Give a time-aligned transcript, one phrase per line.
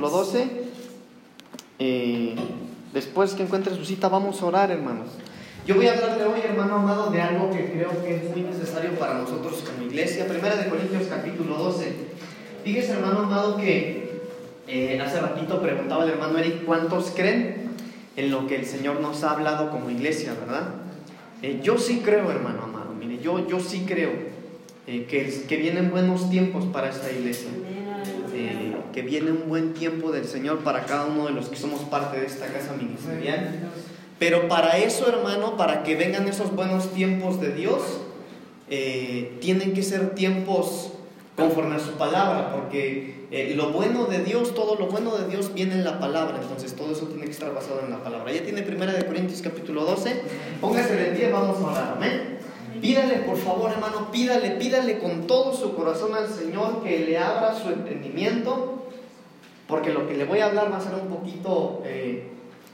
[0.00, 0.48] capítulo 12.
[1.78, 2.34] Eh,
[2.94, 5.08] después que encuentre su cita, vamos a orar, hermanos.
[5.66, 8.98] Yo voy a hablarle hoy, hermano amado, de algo que creo que es muy necesario
[8.98, 10.26] para nosotros como iglesia.
[10.26, 11.92] Primera de Corintios capítulo 12.
[12.64, 14.20] Fíjese, hermano amado, que
[14.66, 17.70] eh, hace ratito preguntaba el hermano Eric cuántos creen
[18.16, 20.68] en lo que el Señor nos ha hablado como iglesia, ¿verdad?
[21.42, 24.10] Eh, yo sí creo, hermano amado, mire, yo, yo sí creo
[24.86, 27.50] eh, que, que vienen buenos tiempos para esta iglesia.
[28.92, 32.20] Que viene un buen tiempo del Señor para cada uno de los que somos parte
[32.20, 33.70] de esta casa ministerial.
[34.18, 37.82] Pero para eso, hermano, para que vengan esos buenos tiempos de Dios,
[39.40, 40.92] tienen que ser tiempos
[41.36, 45.54] conforme a su palabra, porque eh, lo bueno de Dios, todo lo bueno de Dios
[45.54, 48.32] viene en la palabra, entonces todo eso tiene que estar basado en la palabra.
[48.32, 50.22] Ya tiene primera de Corintios capítulo 12,
[50.60, 52.38] póngase de pie, vamos a orar, amén.
[52.80, 57.54] Pídale, por favor, hermano, pídale, pídale con todo su corazón al Señor que le abra
[57.54, 58.79] su entendimiento,
[59.70, 62.28] porque lo que le voy a hablar va a ser un poquito eh,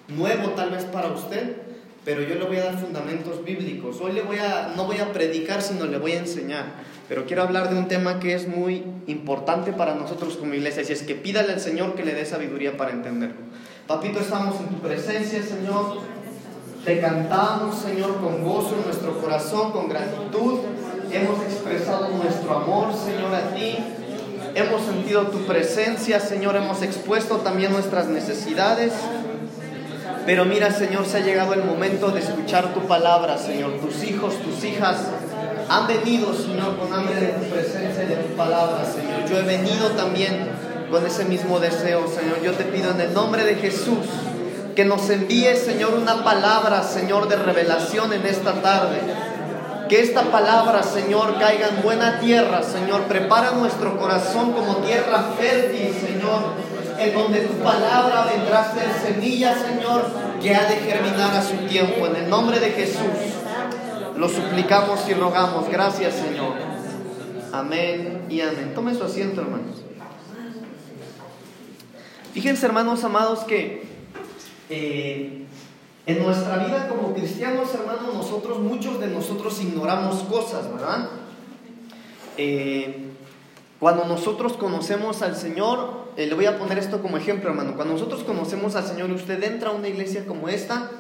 [0.09, 1.56] nuevo tal vez para usted,
[2.05, 4.00] pero yo le voy a dar fundamentos bíblicos.
[4.00, 6.64] Hoy le voy a, no voy a predicar, sino le voy a enseñar.
[7.08, 10.92] Pero quiero hablar de un tema que es muy importante para nosotros como iglesia, y
[10.92, 13.36] es que pídale al Señor que le dé sabiduría para entenderlo.
[13.86, 15.98] Papito, estamos en tu presencia, Señor.
[16.84, 20.60] Te cantamos, Señor, con gozo en nuestro corazón, con gratitud.
[21.12, 23.77] Hemos expresado nuestro amor, Señor, a ti.
[24.57, 26.57] Hemos sentido tu presencia, Señor.
[26.57, 28.91] Hemos expuesto también nuestras necesidades.
[30.25, 33.73] Pero mira, Señor, se ha llegado el momento de escuchar tu palabra, Señor.
[33.81, 34.97] Tus hijos, tus hijas
[35.69, 39.29] han venido, Señor, con hambre de tu presencia y de tu palabra, Señor.
[39.29, 40.49] Yo he venido también
[40.91, 42.41] con ese mismo deseo, Señor.
[42.43, 44.07] Yo te pido en el nombre de Jesús
[44.75, 49.01] que nos envíe, Señor, una palabra, Señor, de revelación en esta tarde.
[49.89, 53.03] Que esta palabra, Señor, caiga en buena tierra, Señor.
[53.03, 56.55] Prepara nuestro corazón como tierra fértil, Señor,
[56.98, 60.06] en donde tu palabra vendrá a ser semilla, Señor,
[60.43, 62.06] que ha de germinar a su tiempo.
[62.06, 63.37] En el nombre de Jesús.
[64.17, 65.69] Lo suplicamos y rogamos.
[65.69, 66.55] Gracias, Señor.
[67.53, 68.72] Amén y amén.
[68.75, 69.83] Tome su asiento, hermanos.
[72.34, 73.87] Fíjense, hermanos amados, que
[74.69, 75.47] eh,
[76.06, 81.09] en nuestra vida como cristianos, hermanos, nosotros, muchos de nosotros ignoramos cosas, ¿verdad?
[82.39, 83.11] Eh,
[83.81, 87.75] cuando nosotros conocemos al Señor, eh, le voy a poner esto como ejemplo, hermano.
[87.75, 90.91] Cuando nosotros conocemos al Señor y usted entra a una iglesia como esta,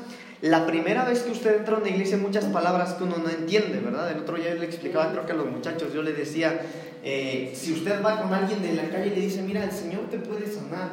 [0.42, 3.78] la primera vez que usted entra a una iglesia, muchas palabras que uno no entiende,
[3.78, 4.10] ¿verdad?
[4.10, 6.60] El otro día le explicaba, creo que a los muchachos, yo le decía,
[7.04, 10.02] eh, si usted va con alguien de la calle y le dice, mira, el Señor
[10.10, 10.90] te puede sanar,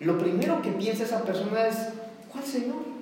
[0.00, 1.76] lo primero que piensa esa persona es,
[2.32, 2.99] ¿cuál Señor?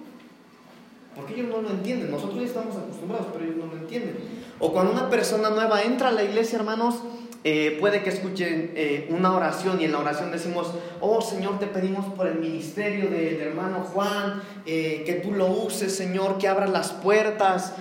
[1.18, 4.16] Porque ellos no lo entienden, nosotros ya estamos acostumbrados, pero ellos no lo entienden.
[4.60, 6.94] O cuando una persona nueva entra a la iglesia, hermanos,
[7.42, 11.66] eh, puede que escuchen eh, una oración y en la oración decimos, oh Señor, te
[11.66, 16.70] pedimos por el ministerio del hermano Juan, eh, que tú lo uses, Señor, que abras
[16.70, 17.74] las puertas.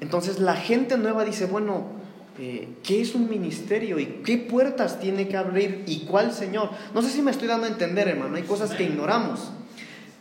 [0.00, 2.04] Entonces la gente nueva dice, bueno,
[2.36, 6.70] ¿qué es un ministerio y qué puertas tiene que abrir y cuál Señor?
[6.94, 9.50] No sé si me estoy dando a entender, hermano, hay cosas que ignoramos.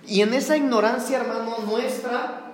[0.07, 2.52] Y en esa ignorancia, hermano, nuestra,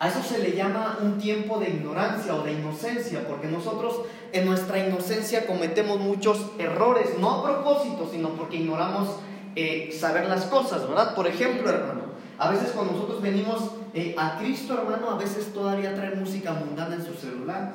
[0.00, 4.46] a eso se le llama un tiempo de ignorancia o de inocencia, porque nosotros en
[4.46, 9.08] nuestra inocencia cometemos muchos errores, no a propósito, sino porque ignoramos
[9.56, 11.16] eh, saber las cosas, ¿verdad?
[11.16, 12.02] Por ejemplo, hermano,
[12.38, 16.94] a veces cuando nosotros venimos eh, a Cristo, hermano, a veces todavía trae música mundana
[16.94, 17.74] en su celular.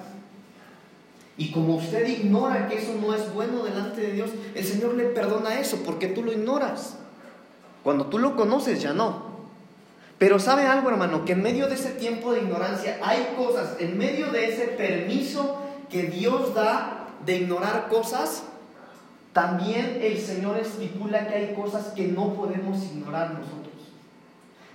[1.37, 5.05] Y como usted ignora que eso no es bueno delante de Dios, el Señor le
[5.05, 6.99] perdona eso porque tú lo ignoras.
[7.83, 9.32] Cuando tú lo conoces ya no.
[10.23, 13.97] Pero sabe algo, hermano, que en medio de ese tiempo de ignorancia hay cosas, en
[13.97, 18.43] medio de ese permiso que Dios da de ignorar cosas,
[19.33, 23.73] también el Señor estipula que hay cosas que no podemos ignorar nosotros.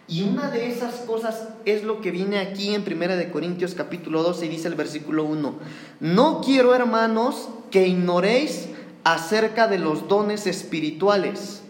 [0.06, 4.22] Y una de esas cosas es lo que viene aquí en 1 de Corintios capítulo
[4.22, 5.54] 12 y dice el versículo 1.
[6.00, 8.68] No quiero, hermanos, que ignoréis
[9.02, 11.62] acerca de los dones espirituales.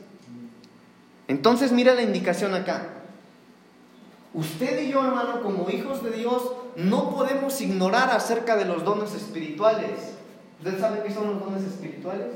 [1.28, 2.97] Entonces mira la indicación acá.
[4.38, 9.12] Usted y yo, hermano, como hijos de Dios, no podemos ignorar acerca de los dones
[9.12, 10.14] espirituales.
[10.60, 12.28] ¿Usted sabe qué son los dones espirituales?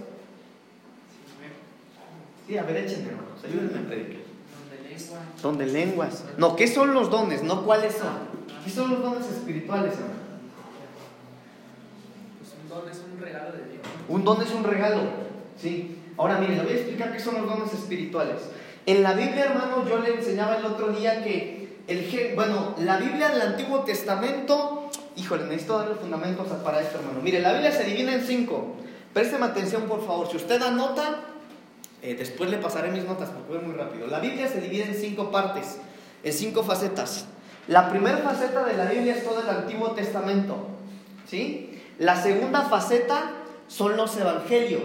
[2.44, 4.22] Sí, a ver, échenme, hermanos, ayúdenme a predicar.
[5.43, 6.25] Don de lenguas.
[6.38, 7.44] No, ¿qué son los dones?
[7.44, 8.19] No, ¿cuáles son?
[8.64, 10.14] ¿Qué son los dones espirituales, hermano?
[12.40, 13.82] Pues un don es un regalo de Dios.
[14.08, 15.02] Un don es un regalo,
[15.56, 15.99] ¿sí?
[16.16, 18.40] Ahora, mire, le voy a explicar qué son los dones espirituales.
[18.87, 23.29] En la Biblia, hermano, yo le enseñaba el otro día que el, bueno, la Biblia
[23.31, 27.20] del Antiguo Testamento, híjole, necesito darle fundamentos para esto, hermano.
[27.23, 28.75] Mire, la Biblia se divide en cinco.
[29.12, 30.29] Présteme atención, por favor.
[30.31, 31.29] Si usted anota,
[32.05, 34.08] Eh, después le pasaré mis notas porque voy muy rápido.
[34.08, 35.79] La Biblia se divide en cinco partes,
[36.25, 37.26] en cinco facetas.
[37.69, 40.67] La primera faceta de la Biblia es todo el Antiguo Testamento.
[41.31, 41.81] ¿sí?
[42.00, 43.31] La segunda faceta
[43.69, 44.82] son los evangelios.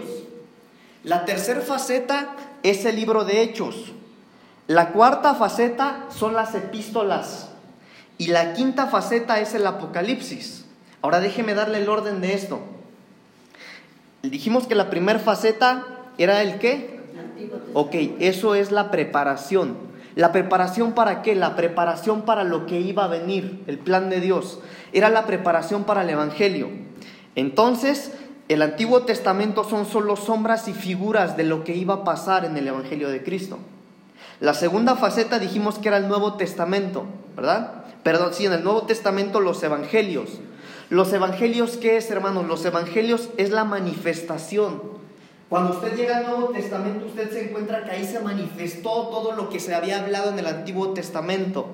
[1.02, 3.92] La tercera faceta es el libro de Hechos.
[4.68, 7.48] La cuarta faceta son las epístolas.
[8.18, 10.66] Y la quinta faceta es el Apocalipsis.
[11.00, 12.60] Ahora déjeme darle el orden de esto.
[14.22, 15.86] Dijimos que la primera faceta
[16.18, 17.00] era el qué?
[17.72, 19.78] Ok, eso es la preparación.
[20.14, 21.34] ¿La preparación para qué?
[21.34, 24.60] La preparación para lo que iba a venir, el plan de Dios.
[24.92, 26.68] Era la preparación para el Evangelio.
[27.36, 28.12] Entonces,
[28.48, 32.54] el Antiguo Testamento son solo sombras y figuras de lo que iba a pasar en
[32.58, 33.58] el Evangelio de Cristo.
[34.40, 37.04] La segunda faceta dijimos que era el Nuevo Testamento,
[37.34, 37.84] ¿verdad?
[38.04, 40.30] Perdón, sí, en el Nuevo Testamento los Evangelios.
[40.90, 42.46] Los Evangelios, ¿qué es, hermanos?
[42.46, 44.80] Los Evangelios es la manifestación.
[45.48, 49.48] Cuando usted llega al Nuevo Testamento, usted se encuentra que ahí se manifestó todo lo
[49.48, 51.66] que se había hablado en el Antiguo Testamento.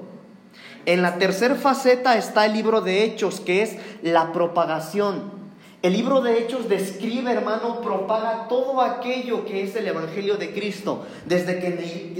[0.87, 5.44] En la tercera faceta está el libro de Hechos, que es la propagación.
[5.85, 11.05] El libro de Hechos describe, hermano, propaga todo aquello que es el Evangelio de Cristo,
[11.27, 11.73] desde que,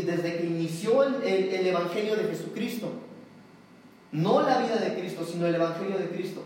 [0.05, 2.91] desde que inició el, el Evangelio de Jesucristo.
[4.13, 6.43] No la vida de Cristo, sino el Evangelio de Cristo.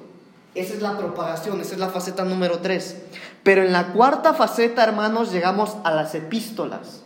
[0.55, 3.03] Esa es la propagación, esa es la faceta número 3.
[3.43, 7.03] Pero en la cuarta faceta, hermanos, llegamos a las epístolas.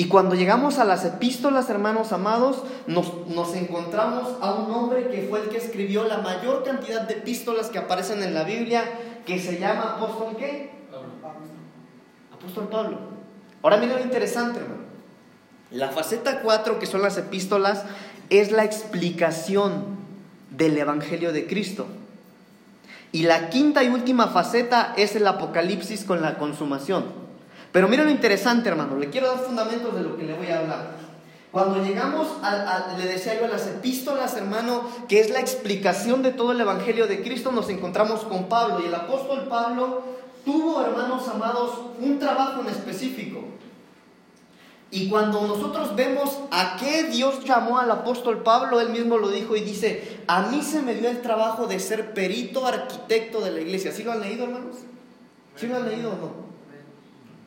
[0.00, 5.42] Y cuando llegamos a las epístolas, hermanos amados, nos, encontramos a un hombre que fue
[5.42, 8.82] el que escribió la mayor cantidad de epístolas que aparecen en la Biblia,
[9.26, 10.70] que se llama apóstol qué?
[12.32, 12.96] Apóstol Pablo.
[13.62, 14.84] Ahora miren lo interesante, hermano.
[15.70, 17.84] La faceta 4, que son las epístolas,
[18.30, 19.84] es la explicación
[20.48, 21.86] del Evangelio de Cristo.
[23.12, 27.19] Y la quinta y última faceta es el Apocalipsis con la consumación.
[27.72, 28.96] Pero mira lo interesante, hermano.
[28.96, 31.00] Le quiero dar fundamentos de lo que le voy a hablar.
[31.52, 36.30] Cuando llegamos, a, le decía yo, a las epístolas, hermano, que es la explicación de
[36.30, 38.80] todo el Evangelio de Cristo, nos encontramos con Pablo.
[38.80, 40.02] Y el apóstol Pablo
[40.44, 43.40] tuvo, hermanos amados, un trabajo en específico.
[44.92, 49.54] Y cuando nosotros vemos a qué Dios llamó al apóstol Pablo, él mismo lo dijo
[49.54, 53.60] y dice, a mí se me dio el trabajo de ser perito arquitecto de la
[53.60, 53.92] iglesia.
[53.92, 54.76] ¿Sí lo han leído, hermanos?
[55.56, 56.49] ¿Sí lo han leído o no?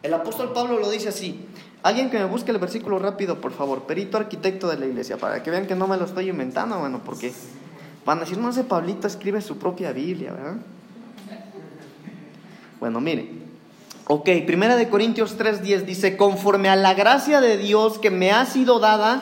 [0.03, 1.45] El apóstol Pablo lo dice así.
[1.81, 3.83] Alguien que me busque el versículo rápido, por favor.
[3.83, 7.01] Perito arquitecto de la iglesia, para que vean que no me lo estoy inventando, bueno,
[7.03, 7.33] porque
[8.05, 10.57] van a decir, no sé, Pablito escribe su propia Biblia, ¿verdad?
[12.79, 13.29] Bueno, mire.
[14.07, 18.45] Ok, Primera de Corintios 3:10 dice, conforme a la gracia de Dios que me ha
[18.45, 19.21] sido dada,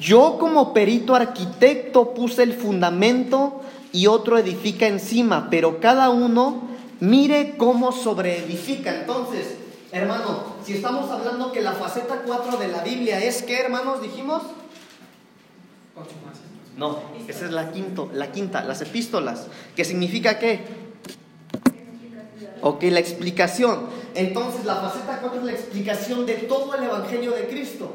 [0.00, 3.60] yo como perito arquitecto puse el fundamento
[3.92, 6.62] y otro edifica encima, pero cada uno
[7.00, 9.00] mire cómo sobreedifica.
[9.00, 9.56] Entonces,
[9.90, 14.42] Hermano, si estamos hablando que la faceta 4 de la Biblia es que, hermanos, dijimos.
[16.76, 19.46] No, esa es la, quinto, la quinta, las epístolas.
[19.74, 20.60] ¿Qué significa qué?
[22.60, 23.86] Ok, la explicación.
[24.14, 27.92] Entonces, la faceta 4 es la explicación de todo el Evangelio de Cristo.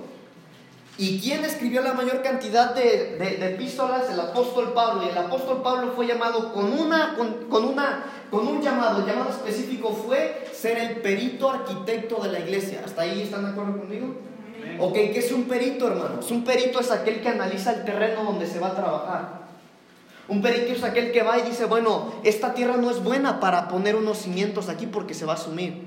[0.97, 3.17] ¿Y quién escribió la mayor cantidad de,
[3.49, 4.11] epístolas?
[4.11, 5.03] El apóstol Pablo.
[5.05, 8.99] Y el apóstol Pablo fue llamado con, una, con, una, con un llamado.
[8.99, 12.83] El llamado específico fue ser el perito arquitecto de la iglesia.
[12.85, 14.15] ¿Hasta ahí están de acuerdo conmigo?
[14.79, 16.29] Ok, ¿qué es un perito, hermanos?
[16.29, 19.43] Un perito es aquel que analiza el terreno donde se va a trabajar.
[20.27, 23.67] Un perito es aquel que va y dice, bueno, esta tierra no es buena para
[23.67, 25.81] poner unos cimientos aquí porque se va a sumir.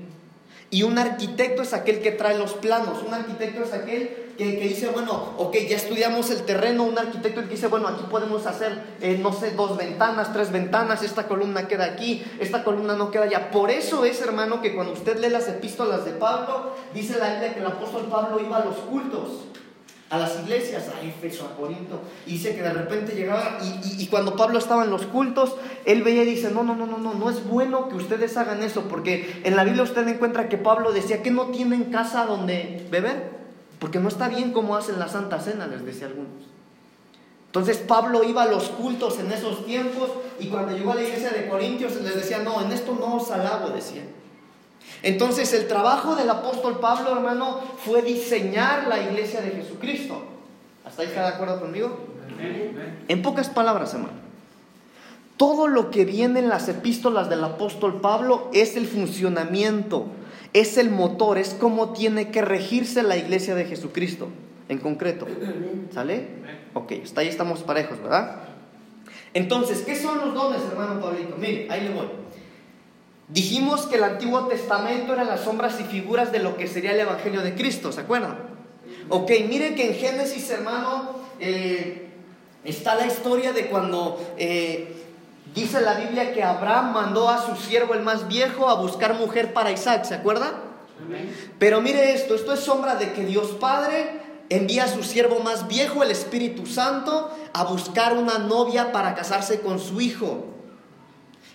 [0.69, 3.03] Y un arquitecto es aquel que trae los planos.
[3.07, 7.47] Un arquitecto es aquel que, dice, bueno, ok, ya estudiamos el terreno, un arquitecto que
[7.47, 11.85] dice, bueno, aquí podemos hacer, eh, no sé, dos ventanas, tres ventanas, esta columna queda
[11.85, 13.51] aquí, esta columna no queda allá.
[13.51, 17.53] Por eso es, hermano, que cuando usted lee las epístolas de Pablo, dice la Biblia
[17.53, 19.47] que el apóstol Pablo iba a los cultos
[20.09, 24.07] a las iglesias, a Éfeso, a Corinto, y dice que de repente llegaba, y, y,
[24.07, 27.13] cuando Pablo estaba en los cultos, él veía y dice, no, no, no, no, no,
[27.13, 30.93] no es bueno que ustedes hagan eso, porque en la Biblia usted encuentra que Pablo
[30.93, 33.36] decía que no tienen casa donde beber.
[33.79, 36.47] Porque no está bien como hacen la Santa Cena, les decía algunos.
[37.47, 41.31] Entonces Pablo iba a los cultos en esos tiempos y cuando llegó a la iglesia
[41.31, 44.03] de Corintios les decía, no, en esto no os alabo, decía.
[45.03, 50.23] Entonces el trabajo del apóstol Pablo, hermano, fue diseñar la iglesia de Jesucristo.
[50.85, 51.97] ¿Hasta ahí está de acuerdo conmigo?
[53.07, 54.27] En pocas palabras, hermano.
[55.37, 60.05] Todo lo que viene en las epístolas del apóstol Pablo es el funcionamiento
[60.59, 64.29] es el motor, es cómo tiene que regirse la iglesia de Jesucristo
[64.69, 65.27] en concreto.
[65.93, 66.27] ¿Sale?
[66.73, 68.43] Ok, hasta ahí estamos parejos, ¿verdad?
[69.33, 71.35] Entonces, ¿qué son los dones, hermano Pablito?
[71.37, 72.07] Mire, ahí le voy.
[73.29, 76.99] Dijimos que el Antiguo Testamento eran las sombras y figuras de lo que sería el
[77.01, 78.37] Evangelio de Cristo, ¿se acuerdan?
[79.09, 82.07] Ok, miren que en Génesis, hermano, eh,
[82.63, 85.06] está la historia de cuando eh,
[85.61, 89.53] dice la Biblia que Abraham mandó a su siervo, el más viejo, a buscar mujer
[89.53, 90.51] para Isaac, ¿se acuerdan?
[91.59, 95.67] Pero mire esto, esto es sombra de que Dios Padre envía a su siervo más
[95.67, 100.45] viejo, el Espíritu Santo, a buscar una novia para casarse con su hijo.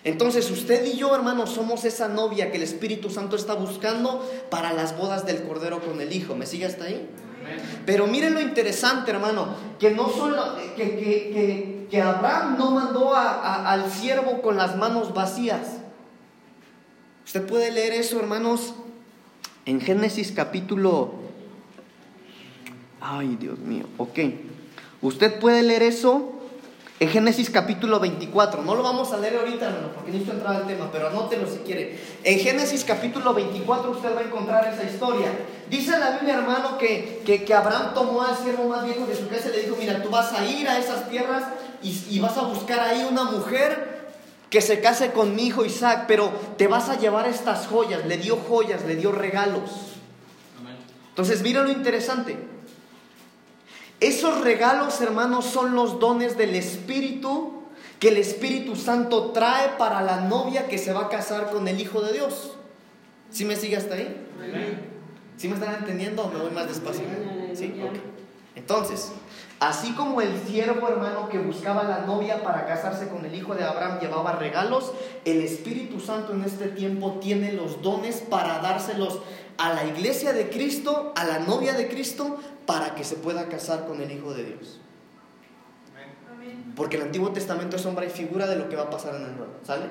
[0.03, 4.73] Entonces usted y yo, hermanos, somos esa novia que el Espíritu Santo está buscando para
[4.73, 6.35] las bodas del Cordero con el Hijo.
[6.35, 7.09] ¿Me sigue hasta ahí?
[7.85, 14.41] Pero miren lo interesante, hermano, que no solo que, que, Abraham no mandó al siervo
[14.41, 15.77] con las manos vacías.
[17.25, 18.73] Usted puede leer eso, hermanos,
[19.65, 21.21] en Génesis capítulo...
[22.99, 24.19] Ay, Dios mío, ok.
[25.01, 26.32] Usted puede leer eso
[27.03, 28.63] en Génesis capítulo 24.
[28.63, 31.57] No lo vamos a leer ahorita, hermano, porque necesito entrar al tema, pero anótelo si
[31.57, 31.99] quiere.
[32.23, 35.27] En Génesis capítulo 24 usted va a encontrar esa historia.
[35.69, 39.49] Dice la Biblia, hermano, que, que, Abraham tomó al siervo más viejo de su casa
[39.49, 41.43] y le dijo, mira, tú vas a ir a esas tierras
[41.81, 44.13] y, y vas a buscar ahí una mujer
[44.49, 48.05] que se case con mi hijo Isaac, pero te vas a llevar estas joyas.
[48.05, 49.69] Le dio joyas, le dio regalos.
[51.09, 52.37] Entonces, mira lo interesante.
[54.03, 57.63] Esos regalos, hermanos, son los dones del Espíritu
[58.01, 61.79] que el Espíritu Santo trae para la novia que se va a casar con el
[61.79, 62.51] Hijo de Dios.
[63.31, 64.27] ¿Sí me sigue hasta ahí?
[65.37, 67.05] ¿Sí me están entendiendo o me voy más despacio?
[68.57, 69.13] Entonces,
[69.61, 73.63] así como el siervo hermano que buscaba la novia para casarse con el hijo de
[73.63, 74.91] Abraham llevaba regalos,
[75.23, 79.21] el Espíritu Santo en este tiempo tiene los dones para dárselos
[79.57, 83.87] a la iglesia de Cristo, a la novia de Cristo, para que se pueda casar
[83.87, 84.79] con el Hijo de Dios.
[86.75, 89.23] Porque el Antiguo Testamento es sombra y figura de lo que va a pasar en
[89.23, 89.53] el Nuevo.
[89.63, 89.85] ¿Sale?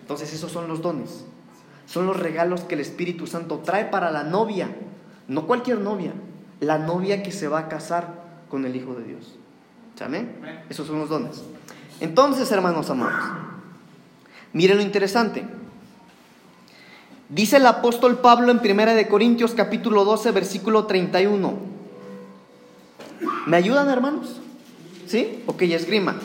[0.00, 1.24] Entonces esos son los dones.
[1.86, 4.68] Son los regalos que el Espíritu Santo trae para la novia.
[5.28, 6.12] No cualquier novia.
[6.60, 9.36] La novia que se va a casar con el Hijo de Dios.
[10.00, 10.40] ¿Amén?
[10.70, 11.42] Esos son los dones.
[12.00, 13.22] Entonces, hermanos amados,
[14.54, 15.46] miren lo interesante.
[17.30, 21.54] Dice el apóstol Pablo en 1 de Corintios capítulo 12 versículo 31.
[23.46, 24.40] ¿Me ayudan hermanos?
[25.06, 25.44] ¿Sí?
[25.46, 26.16] Ok, esgrima.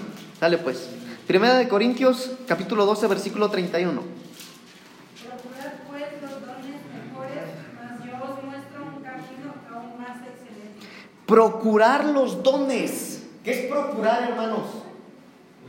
[0.41, 0.89] Dale pues.
[1.29, 4.01] 1 de Corintios capítulo 12 versículo 31.
[4.01, 7.43] Procurad pues los dones mejores,
[7.75, 10.88] mas yo os muestro un camino aún más excelente.
[11.27, 13.27] Procurar los dones.
[13.43, 14.63] ¿Qué es procurar hermanos?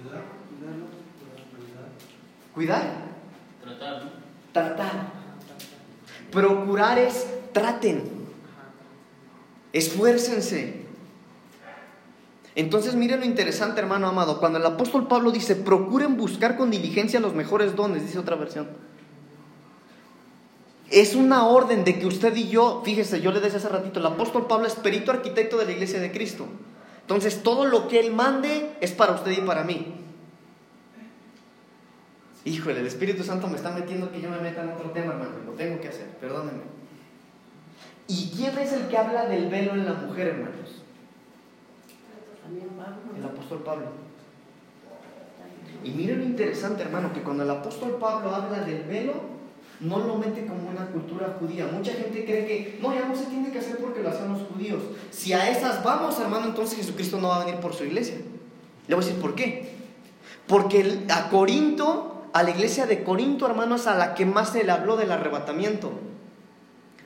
[0.03, 0.23] Cuidar.
[2.55, 2.85] Cuidar.
[3.63, 4.13] Tratar.
[4.55, 5.16] Tratar.
[6.37, 8.05] Procurar es traten,
[9.73, 10.85] esfuércense.
[12.55, 17.21] Entonces miren lo interesante, hermano amado, cuando el apóstol Pablo dice, procuren buscar con diligencia
[17.21, 18.69] los mejores dones, dice otra versión.
[20.91, 24.05] Es una orden de que usted y yo, fíjese, yo le decía hace ratito, el
[24.05, 26.45] apóstol Pablo es perito arquitecto de la iglesia de Cristo.
[27.01, 30.06] Entonces todo lo que él mande es para usted y para mí.
[32.47, 35.33] Híjole, el Espíritu Santo me está metiendo que yo me meta en otro tema, hermano.
[35.45, 36.63] Lo tengo que hacer, perdónenme.
[38.07, 40.83] ¿Y quién es el que habla del velo en la mujer, hermanos?
[43.19, 43.87] El apóstol Pablo.
[45.83, 49.15] Y miren lo interesante, hermano, que cuando el apóstol Pablo habla del velo,
[49.81, 51.69] no lo mete como una cultura judía.
[51.73, 54.43] Mucha gente cree que no, ya no se tiene que hacer porque lo hacen los
[54.43, 54.85] judíos.
[55.11, 58.19] Si a esas vamos, hermano, entonces Jesucristo no va a venir por su iglesia.
[58.87, 59.75] Le voy a decir por qué.
[60.47, 64.71] Porque a Corinto a la iglesia de Corinto, hermanos, a la que más se le
[64.71, 65.91] habló del arrebatamiento.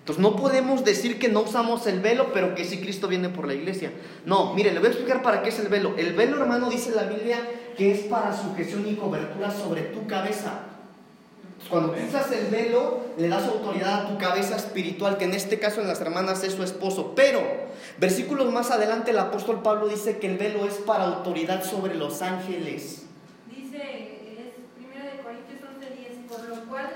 [0.00, 3.46] Entonces no podemos decir que no usamos el velo, pero que sí Cristo viene por
[3.46, 3.92] la iglesia.
[4.26, 5.94] No, mire, le voy a explicar para qué es el velo.
[5.96, 7.38] El velo, hermano, dice la Biblia
[7.76, 10.62] que es para sujeción y cobertura sobre tu cabeza.
[11.68, 15.80] Cuando usas el velo, le das autoridad a tu cabeza espiritual, que en este caso
[15.80, 17.12] en las hermanas es su esposo.
[17.14, 17.40] Pero,
[17.99, 22.20] versículos más adelante, el apóstol Pablo dice que el velo es para autoridad sobre los
[22.20, 23.04] ángeles.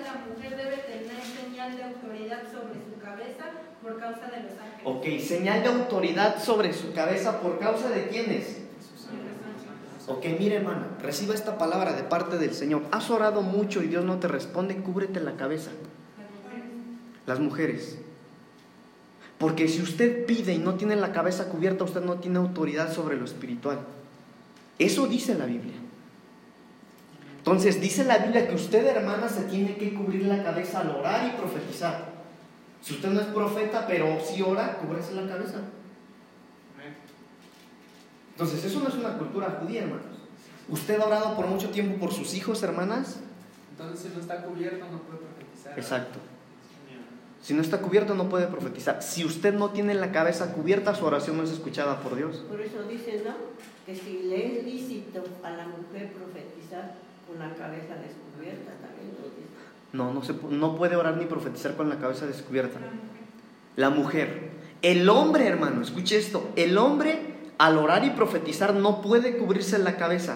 [0.02, 3.44] la mujer debe tener señal de autoridad sobre su cabeza
[3.84, 4.82] por causa de los ángeles.
[4.82, 8.62] Ok, señal de autoridad sobre su cabeza por causa de quiénes.
[10.06, 12.82] Ok, mire hermano, reciba esta palabra de parte del Señor.
[12.90, 15.70] Has orado mucho y Dios no te responde, cúbrete la cabeza.
[17.26, 17.98] Las mujeres.
[19.38, 23.16] Porque si usted pide y no tiene la cabeza cubierta, usted no tiene autoridad sobre
[23.16, 23.80] lo espiritual.
[24.78, 25.74] Eso dice la Biblia.
[27.38, 31.28] Entonces dice la Biblia que usted, hermana, se tiene que cubrir la cabeza al orar
[31.28, 32.13] y profetizar.
[32.84, 35.60] Si usted no es profeta, pero sí ora, cúbrese la cabeza.
[38.32, 40.18] Entonces, eso no es una cultura judía, hermanos.
[40.68, 43.20] ¿Usted ha orado por mucho tiempo por sus hijos, hermanas?
[43.70, 45.78] Entonces, si no está cubierto, no puede profetizar.
[45.78, 46.18] Exacto.
[47.40, 49.02] Si no está cubierto, no puede profetizar.
[49.02, 52.44] Si usted no tiene la cabeza cubierta, su oración no es escuchada por Dios.
[52.50, 53.34] Por eso dice, ¿no?
[53.86, 58.93] Que si le es lícito a la mujer profetizar con la cabeza descubierta, también.
[59.94, 62.80] No, no, se, no puede orar ni profetizar con la cabeza descubierta.
[63.76, 64.50] La mujer.
[64.82, 66.50] El hombre, hermano, escuche esto.
[66.56, 67.20] El hombre,
[67.58, 70.34] al orar y profetizar, no puede cubrirse la cabeza.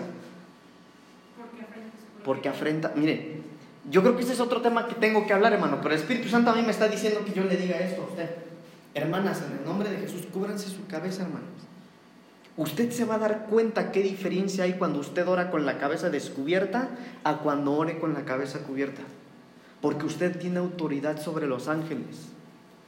[2.24, 2.92] Porque afrenta.
[2.94, 3.42] Mire,
[3.90, 5.78] yo creo que ese es otro tema que tengo que hablar, hermano.
[5.82, 8.06] Pero el Espíritu Santo a mí me está diciendo que yo le diga esto a
[8.06, 8.30] usted.
[8.94, 11.48] Hermanas, en el nombre de Jesús, cúbranse su cabeza, hermanos.
[12.56, 16.10] Usted se va a dar cuenta qué diferencia hay cuando usted ora con la cabeza
[16.10, 16.90] descubierta
[17.24, 19.02] a cuando ore con la cabeza cubierta.
[19.80, 22.28] Porque usted tiene autoridad sobre los ángeles.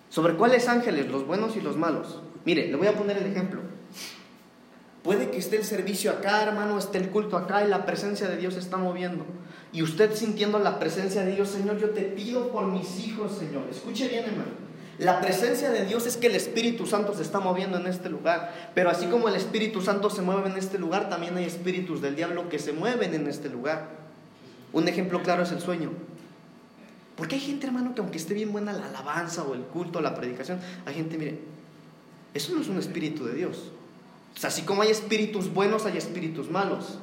[0.09, 1.09] ¿Sobre cuáles ángeles?
[1.09, 2.21] Los buenos y los malos.
[2.45, 3.61] Mire, le voy a poner el ejemplo.
[5.03, 8.37] Puede que esté el servicio acá, hermano, esté el culto acá y la presencia de
[8.37, 9.25] Dios se está moviendo.
[9.73, 13.67] Y usted sintiendo la presencia de Dios, Señor, yo te pido por mis hijos, Señor.
[13.71, 14.71] Escuche bien, hermano.
[14.99, 18.53] La presencia de Dios es que el Espíritu Santo se está moviendo en este lugar.
[18.75, 22.17] Pero así como el Espíritu Santo se mueve en este lugar, también hay espíritus del
[22.17, 23.89] diablo que se mueven en este lugar.
[24.75, 25.91] Un ejemplo claro es el sueño.
[27.21, 30.15] Porque hay gente, hermano, que aunque esté bien buena la alabanza o el culto, la
[30.15, 31.39] predicación, hay gente, mire,
[32.33, 33.73] eso no es un espíritu de Dios.
[34.35, 36.97] O sea, así como hay espíritus buenos, hay espíritus malos.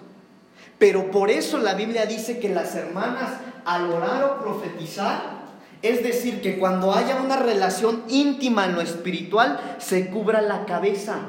[0.80, 3.30] Pero por eso la Biblia dice que las hermanas
[3.64, 5.22] al orar o profetizar,
[5.84, 11.20] es decir, que cuando haya una relación íntima en lo espiritual, se cubra la cabeza.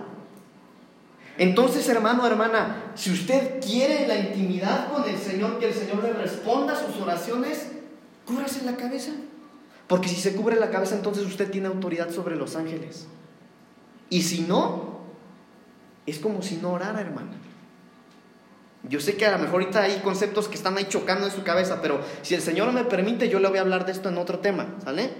[1.37, 6.15] Entonces, hermano, hermana, si usted quiere la intimidad con el Señor, que el Señor le
[6.15, 7.73] responda a sus oraciones,
[8.29, 9.13] cúbrase la cabeza.
[9.89, 13.07] Porque si se cubre la cabeza, entonces usted tiene autoridad sobre los ángeles.
[14.11, 14.99] Y si no,
[16.07, 17.33] es como si no orara, hermana.
[18.85, 21.43] Yo sé que a lo mejor ahorita hay conceptos que están ahí chocando en su
[21.43, 24.19] cabeza, pero si el Señor me permite, yo le voy a hablar de esto en
[24.19, 25.11] otro tema, ¿sale?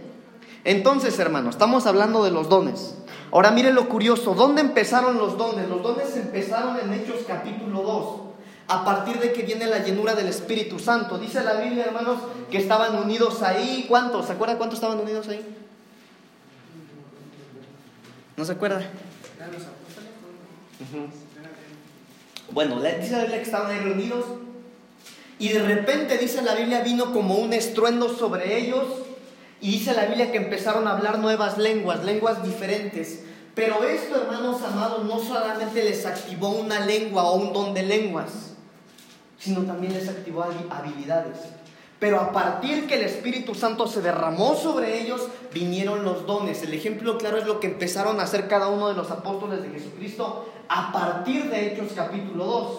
[0.65, 2.95] Entonces, hermano, estamos hablando de los dones.
[3.33, 5.69] Ahora mire lo curioso, ¿dónde empezaron los dones?
[5.69, 8.21] Los dones empezaron en Hechos capítulo 2,
[8.69, 11.19] a partir de que viene la llenura del Espíritu Santo.
[11.19, 12.19] Dice la Biblia, hermanos,
[12.51, 13.87] que estaban unidos ahí.
[13.89, 14.27] ¿Cuántos?
[14.27, 15.45] ¿Se acuerdan cuántos estaban unidos ahí?
[18.37, 18.83] ¿No se acuerda?
[22.51, 24.25] Bueno, dice la Biblia que estaban ahí reunidos
[25.39, 28.85] y de repente dice la Biblia vino como un estruendo sobre ellos
[29.61, 33.25] y dice la Biblia que empezaron a hablar nuevas lenguas, lenguas diferentes.
[33.55, 38.55] Pero esto, hermanos amados, no solamente les activó una lengua o un don de lenguas,
[39.39, 41.39] sino también les activó habi- habilidades.
[41.99, 46.63] Pero a partir que el Espíritu Santo se derramó sobre ellos, vinieron los dones.
[46.63, 49.71] El ejemplo claro es lo que empezaron a hacer cada uno de los apóstoles de
[49.71, 52.79] Jesucristo a partir de Hechos capítulo 2.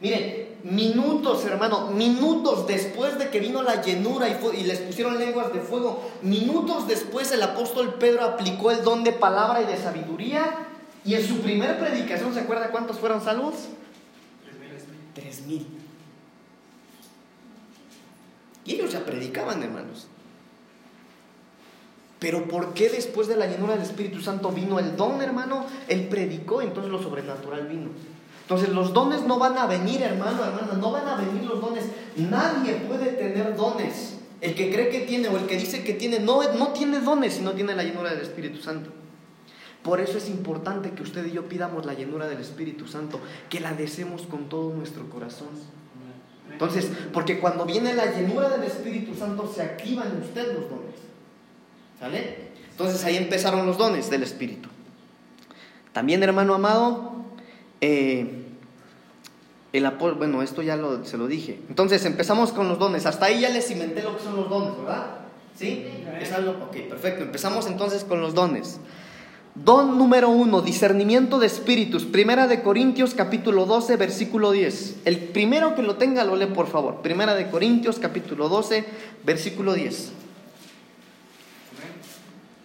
[0.00, 5.60] Mire, minutos, hermano, minutos después de que vino la llenura y les pusieron lenguas de
[5.60, 10.66] fuego, minutos después el apóstol Pedro aplicó el don de palabra y de sabiduría
[11.04, 13.54] y en su primer predicación, ¿se acuerda cuántos fueron salvos?
[15.14, 15.66] Tres mil.
[18.64, 20.06] Y ellos ya predicaban, hermanos.
[22.18, 25.64] Pero ¿por qué después de la llenura del Espíritu Santo vino el don, hermano?
[25.88, 27.88] Él predicó, entonces lo sobrenatural vino.
[28.42, 31.84] Entonces los dones no van a venir, hermano, hermana, no van a venir los dones.
[32.16, 34.18] Nadie puede tener dones.
[34.40, 37.34] El que cree que tiene o el que dice que tiene, no, no tiene dones
[37.34, 38.90] si no tiene la llenura del Espíritu Santo.
[39.82, 43.60] Por eso es importante que usted y yo pidamos la llenura del Espíritu Santo, que
[43.60, 45.48] la deseemos con todo nuestro corazón.
[46.52, 50.94] Entonces, porque cuando viene la llenura del Espíritu Santo, se activan en usted los dones.
[51.98, 52.50] ¿Sale?
[52.72, 54.68] Entonces ahí empezaron los dones del Espíritu.
[55.92, 57.12] También, hermano amado,
[57.80, 58.46] eh,
[59.72, 61.60] el apó- bueno, esto ya lo- se lo dije.
[61.68, 63.06] Entonces empezamos con los dones.
[63.06, 65.06] Hasta ahí ya les cimenté lo que son los dones, ¿verdad?
[65.56, 65.86] ¿Sí?
[66.20, 66.52] ¿Es algo?
[66.66, 67.22] Ok, perfecto.
[67.24, 68.78] Empezamos entonces con los dones.
[69.54, 72.04] Don número uno, discernimiento de espíritus.
[72.04, 75.00] Primera de Corintios capítulo 12, versículo 10.
[75.04, 77.02] El primero que lo tenga lo lee por favor.
[77.02, 78.84] Primera de Corintios capítulo 12,
[79.24, 80.12] versículo 10.
[81.74, 81.92] Amén.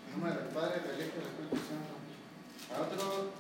[0.06, 1.98] En nombre del Padre, del Hijo y del Espíritu Santo.
[2.70, 3.34] A otro,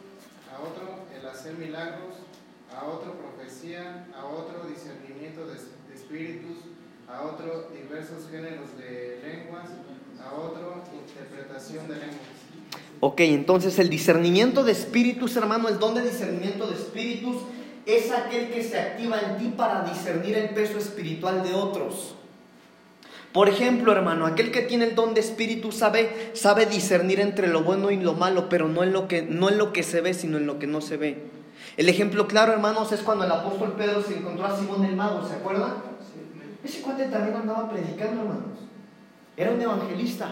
[0.49, 2.15] a otro el hacer milagros,
[2.73, 6.57] a otro profecía, a otro discernimiento de, de espíritus,
[7.07, 9.69] a otro diversos géneros de lenguas,
[10.19, 12.34] a otro interpretación de lenguas.
[12.99, 17.37] Ok, entonces el discernimiento de espíritus, hermano, el don de discernimiento de espíritus
[17.85, 22.15] es aquel que se activa en ti para discernir el peso espiritual de otros.
[23.31, 27.63] Por ejemplo, hermano, aquel que tiene el don de espíritu sabe, sabe discernir entre lo
[27.63, 30.13] bueno y lo malo, pero no en lo que no en lo que se ve,
[30.13, 31.21] sino en lo que no se ve.
[31.75, 35.27] El ejemplo claro, hermanos, es cuando el apóstol Pedro se encontró a Simón el mago,
[35.27, 35.73] ¿se acuerdan?
[36.63, 38.59] Ese cuate también andaba predicando, hermanos.
[39.35, 40.29] Era un evangelista.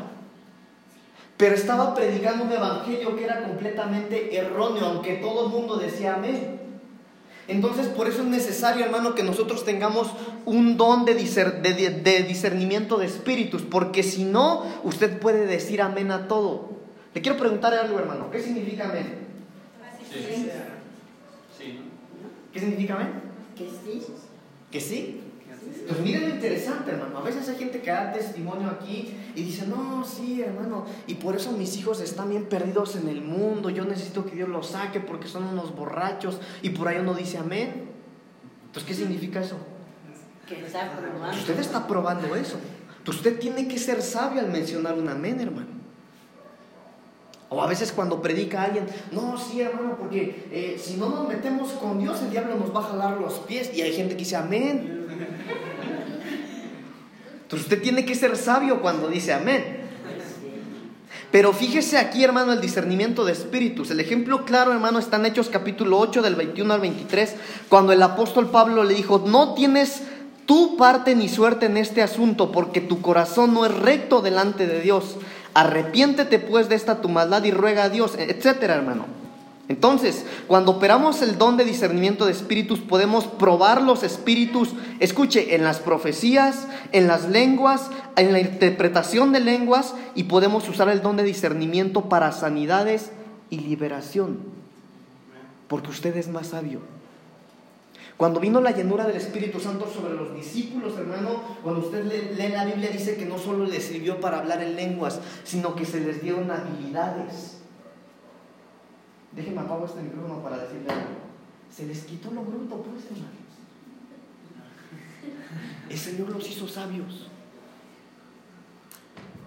[1.37, 6.59] Pero estaba predicando un evangelio que era completamente erróneo, aunque todo el mundo decía amén.
[7.47, 10.11] Entonces, por eso es necesario, hermano, que nosotros tengamos
[10.45, 16.27] un don de, de, discernimiento de espíritus, porque si no, usted puede decir amén a
[16.27, 16.69] todo.
[17.13, 18.31] Le quiero preguntar algo, hermano.
[18.31, 19.17] ¿Qué significa amén?
[21.57, 21.79] Sí.
[22.53, 23.09] ¿Qué significa amén?
[23.57, 24.05] Que sí.
[24.71, 25.22] ¿Que sí?
[25.87, 27.17] Pues miren lo interesante, hermano.
[27.17, 31.35] A veces hay gente que da testimonio aquí y dice, no, sí, hermano, y por
[31.35, 33.69] eso mis hijos están bien perdidos en el mundo.
[33.69, 36.39] Yo necesito que Dios los saque porque son unos borrachos.
[36.61, 37.89] Y por ahí uno dice amén.
[38.65, 39.57] Entonces, ¿qué significa eso?
[40.47, 41.37] Que está probando.
[41.37, 42.57] Usted está probando eso.
[43.05, 45.83] Usted tiene que ser sabio al mencionar un amén, hermano.
[47.49, 51.27] O a veces cuando predica a alguien, no, sí, hermano, porque eh, si no nos
[51.27, 53.71] metemos con Dios, el diablo nos va a jalar los pies.
[53.75, 55.02] Y hay gente que dice amén.
[57.53, 59.81] Entonces usted tiene que ser sabio cuando dice amén.
[61.31, 63.91] Pero fíjese aquí, hermano, el discernimiento de espíritus.
[63.91, 67.35] El ejemplo claro, hermano, está en Hechos capítulo 8 del 21 al 23,
[67.69, 70.01] cuando el apóstol Pablo le dijo, no tienes
[70.47, 74.81] tu parte ni suerte en este asunto, porque tu corazón no es recto delante de
[74.81, 75.17] Dios.
[75.53, 79.22] Arrepiéntete pues de esta tu maldad y ruega a Dios, etcétera, hermano.
[79.69, 85.63] Entonces, cuando operamos el don de discernimiento de espíritus, podemos probar los espíritus, escuche, en
[85.63, 91.15] las profecías, en las lenguas, en la interpretación de lenguas, y podemos usar el don
[91.15, 93.11] de discernimiento para sanidades
[93.49, 94.39] y liberación,
[95.69, 96.81] porque usted es más sabio.
[98.17, 102.65] Cuando vino la llenura del Espíritu Santo sobre los discípulos, hermano, cuando usted lee, la
[102.65, 106.21] Biblia dice que no solo les sirvió para hablar en lenguas, sino que se les
[106.21, 107.62] dieron habilidades.
[109.35, 111.15] Déjenme apago este micrófono para decirle algo.
[111.71, 113.43] Se les quitó lo bruto, pues, hermanos.
[115.89, 117.29] El Señor los hizo sabios.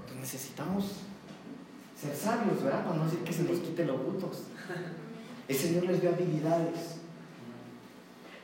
[0.00, 0.84] Entonces necesitamos
[2.00, 2.84] ser sabios, ¿verdad?
[2.84, 4.44] Para no decir que se nos quite lo brutos.
[5.48, 6.95] El Señor les dio habilidades.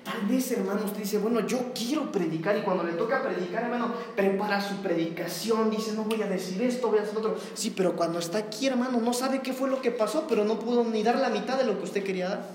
[0.05, 3.93] Tal vez, hermano, usted dice, bueno, yo quiero predicar y cuando le toca predicar, hermano,
[4.17, 7.37] prepara su predicación, dice, no voy a decir esto, voy a hacer otro.
[7.55, 10.59] Sí, pero cuando está aquí, hermano, no sabe qué fue lo que pasó, pero no
[10.59, 12.49] pudo ni dar la mitad de lo que usted quería dar,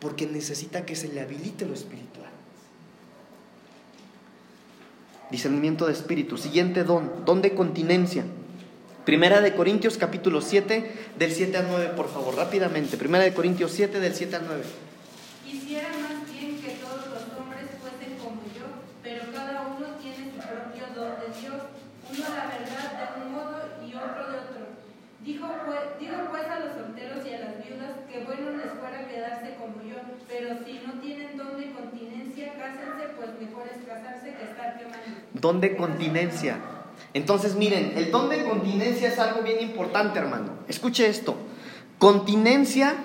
[0.00, 2.30] porque necesita que se le habilite lo espiritual.
[5.30, 6.36] Discernimiento de espíritu.
[6.36, 8.24] Siguiente don, don de continencia.
[9.06, 12.98] Primera de Corintios capítulo 7, del 7 al 9, por favor, rápidamente.
[12.98, 14.62] Primera de Corintios 7, del 7 al 9.
[15.42, 18.68] Quisiera más bien que todos los hombres fuesen como yo,
[19.02, 21.66] pero cada uno tiene su propio don de Dios,
[22.08, 24.62] uno la verdad de un modo y otro de otro.
[25.26, 29.08] Dijo pues, digo pues a los solteros y a las viudas que bueno les fuera
[29.08, 29.98] quedarse como yo,
[30.42, 35.20] pero si no tienen don de continencia, cásense, pues mejor es casarse que estar quemando.
[35.34, 36.58] Don de continencia.
[37.14, 40.54] Entonces, miren, el don de continencia es algo bien importante, hermano.
[40.66, 41.36] Escuche esto.
[41.98, 42.96] Continencia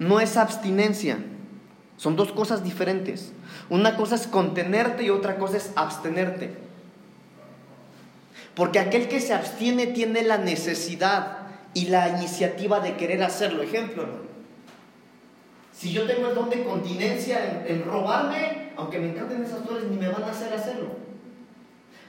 [0.00, 1.18] no es abstinencia.
[1.96, 3.32] Son dos cosas diferentes.
[3.68, 6.52] Una cosa es contenerte y otra cosa es abstenerte.
[8.56, 11.38] Porque aquel que se abstiene tiene la necesidad
[11.74, 13.62] y la iniciativa de querer hacerlo.
[13.62, 14.29] Ejemplo, hermano.
[15.80, 19.84] Si yo tengo el don de continencia en, en robarme, aunque me encanten esas flores,
[19.84, 20.88] ni me van a hacer hacerlo.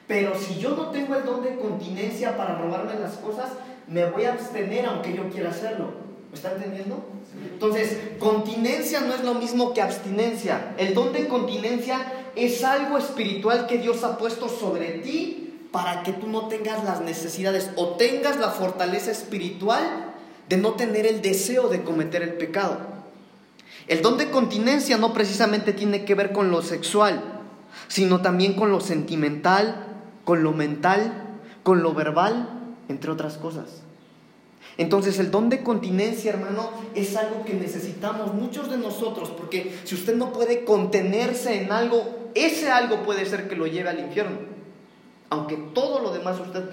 [0.07, 3.51] Pero si yo no tengo el don de continencia para robarme las cosas,
[3.87, 5.93] me voy a abstener aunque yo quiera hacerlo.
[6.29, 7.01] ¿Me está entendiendo?
[7.49, 10.75] Entonces, continencia no es lo mismo que abstinencia.
[10.77, 11.97] El don de continencia
[12.35, 16.99] es algo espiritual que Dios ha puesto sobre ti para que tú no tengas las
[16.99, 20.11] necesidades o tengas la fortaleza espiritual
[20.49, 22.90] de no tener el deseo de cometer el pecado.
[23.87, 27.41] El don de continencia no precisamente tiene que ver con lo sexual,
[27.87, 29.87] sino también con lo sentimental,
[30.23, 32.49] con lo mental, con lo verbal,
[32.87, 33.83] entre otras cosas.
[34.77, 39.95] Entonces el don de continencia, hermano, es algo que necesitamos muchos de nosotros, porque si
[39.95, 44.37] usted no puede contenerse en algo, ese algo puede ser que lo lleve al infierno.
[45.29, 46.63] Aunque todo lo demás usted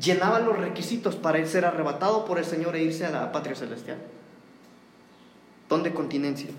[0.00, 3.98] llenaba los requisitos para ser arrebatado por el Señor e irse a la patria celestial.
[5.68, 6.50] Don de continencia.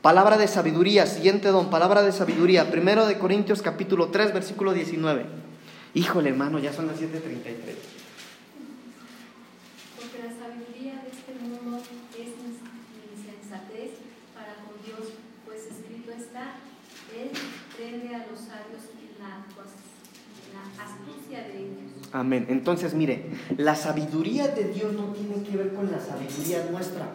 [0.00, 5.26] Palabra de sabiduría, siguiente don, palabra de sabiduría, primero de Corintios capítulo 3, versículo 19.
[5.94, 7.76] Híjole, hermano, ya son las 7:33.
[9.94, 11.78] Porque la sabiduría de este mundo
[12.18, 12.32] es
[13.14, 13.90] insensatez
[14.34, 15.12] para con Dios,
[15.44, 16.56] pues escrito está,
[17.14, 17.30] Él
[17.76, 19.44] prende a los sabios en la,
[20.50, 22.08] la astucia de ellos.
[22.12, 22.46] Amén.
[22.48, 27.06] Entonces, mire, la sabiduría de Dios no tiene que ver con la sabiduría nuestra.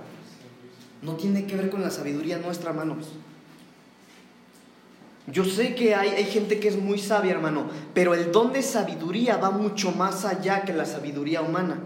[1.01, 3.07] No tiene que ver con la sabiduría nuestra, hermanos.
[5.27, 8.63] Yo sé que hay, hay, gente que es muy sabia, hermano, pero el don de
[8.63, 11.77] sabiduría va mucho más allá que la sabiduría humana.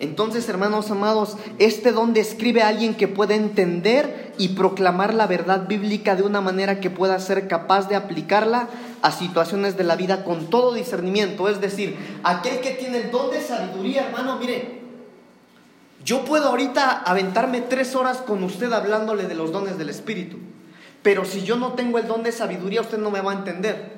[0.00, 5.66] Entonces, hermanos amados, este don describe a alguien que puede entender y proclamar la verdad
[5.66, 8.68] bíblica de una manera que pueda ser capaz de aplicarla
[9.02, 11.48] a situaciones de la vida con todo discernimiento.
[11.48, 14.87] Es decir, aquel que tiene el don de sabiduría, hermano, mire,
[16.08, 20.38] yo puedo ahorita aventarme tres horas con usted hablándole de los dones del Espíritu,
[21.02, 23.92] pero si yo no tengo el don de sabiduría, usted no me va a entender.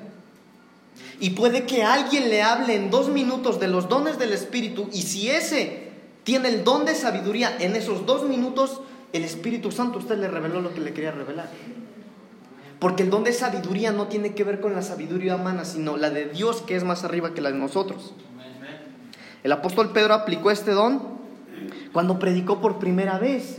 [1.21, 5.03] Y puede que alguien le hable en dos minutos de los dones del Espíritu y
[5.03, 5.89] si ese
[6.25, 8.81] tiene el don de sabiduría en esos dos minutos,
[9.13, 11.47] el Espíritu Santo usted le reveló lo que le quería revelar.
[12.79, 16.09] Porque el don de sabiduría no tiene que ver con la sabiduría humana, sino la
[16.09, 18.13] de Dios que es más arriba que la de nosotros.
[19.45, 21.20] El apóstol Pedro aplicó este don
[21.93, 23.57] cuando predicó por primera vez.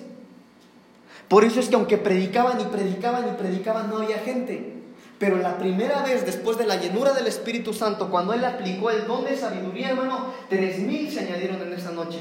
[1.29, 4.83] Por eso es que aunque predicaban y predicaban y predicaban, no había gente.
[5.19, 9.07] Pero la primera vez después de la llenura del Espíritu Santo, cuando él aplicó el
[9.07, 12.19] don de sabiduría, hermano, tres mil se añadieron en esa noche.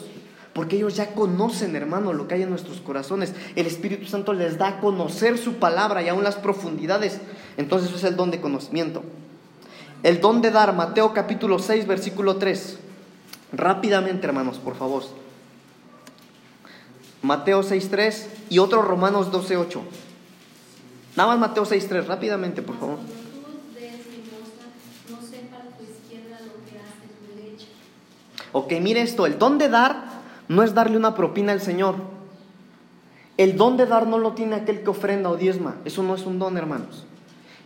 [0.53, 3.33] Porque ellos ya conocen, hermano, lo que hay en nuestros corazones.
[3.55, 7.19] El Espíritu Santo les da a conocer su palabra y aún las profundidades.
[7.57, 9.03] Entonces eso es el don de conocimiento.
[10.03, 12.77] El don de dar, Mateo capítulo 6, versículo 3.
[13.53, 15.03] Rápidamente, hermanos, por favor.
[17.23, 19.81] Mateo 6, 3 y otro Romanos 12, 8.
[21.15, 22.97] Nada más Mateo 6, 3, rápidamente, por favor.
[28.51, 31.95] Ok, mire esto, el don de dar no es darle una propina al Señor.
[33.37, 35.77] El don de dar no lo tiene aquel que ofrenda o diezma.
[35.85, 37.05] Eso no es un don, hermanos.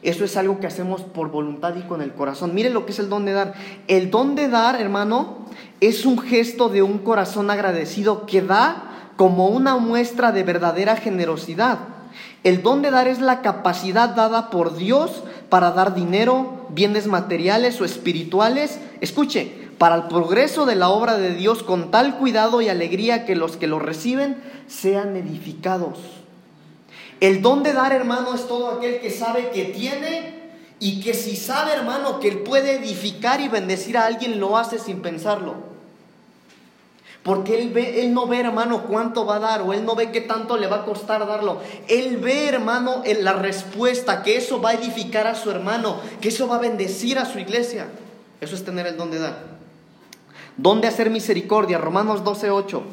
[0.04, 2.54] Eso es algo que hacemos por voluntad y con el corazón.
[2.54, 3.56] Mire lo que es el don de dar.
[3.88, 5.40] El don de dar, hermano,
[5.82, 8.87] es un gesto de un corazón agradecido que da
[9.18, 11.80] como una muestra de verdadera generosidad.
[12.44, 17.82] El don de dar es la capacidad dada por Dios para dar dinero, bienes materiales
[17.82, 18.80] o espirituales.
[19.02, 23.36] Escuche, para el progreso de la obra de Dios con tal cuidado y alegría que
[23.36, 26.00] los que lo reciben sean edificados.
[27.20, 30.38] El don de dar, hermano, es todo aquel que sabe que tiene
[30.80, 34.78] y que si sabe, hermano, que él puede edificar y bendecir a alguien, lo hace
[34.78, 35.77] sin pensarlo.
[37.24, 40.12] Porque él, ve, él no ve, hermano, cuánto va a dar o él no ve
[40.12, 41.60] qué tanto le va a costar darlo.
[41.90, 46.30] Él ve, hermano, en la respuesta, que eso va a edificar a su hermano, que
[46.30, 47.88] eso va a bendecir a su iglesia.
[48.40, 49.58] Eso es tener el don de dar.
[50.56, 52.84] Don de hacer misericordia, Romanos 12, 8.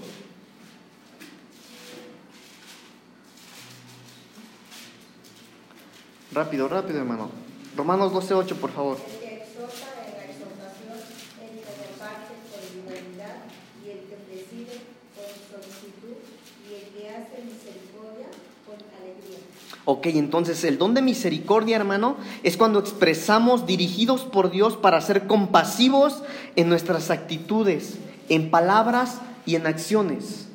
[6.35, 7.31] Rápido, rápido, hermano.
[7.77, 8.99] Romanos 12, 8, por favor.
[8.99, 10.99] El que exhorta en la exhortación,
[11.41, 13.47] el que reparte por liberalidad,
[13.79, 14.83] y el que preside
[15.15, 16.19] por solicitud,
[16.67, 18.35] y el que hace misericordia
[18.67, 19.47] con alegría.
[19.87, 25.27] Ok, entonces el don de misericordia, hermano, es cuando expresamos dirigidos por Dios para ser
[25.27, 26.23] compasivos
[26.57, 27.99] en nuestras actitudes,
[28.31, 30.49] en palabras y en acciones.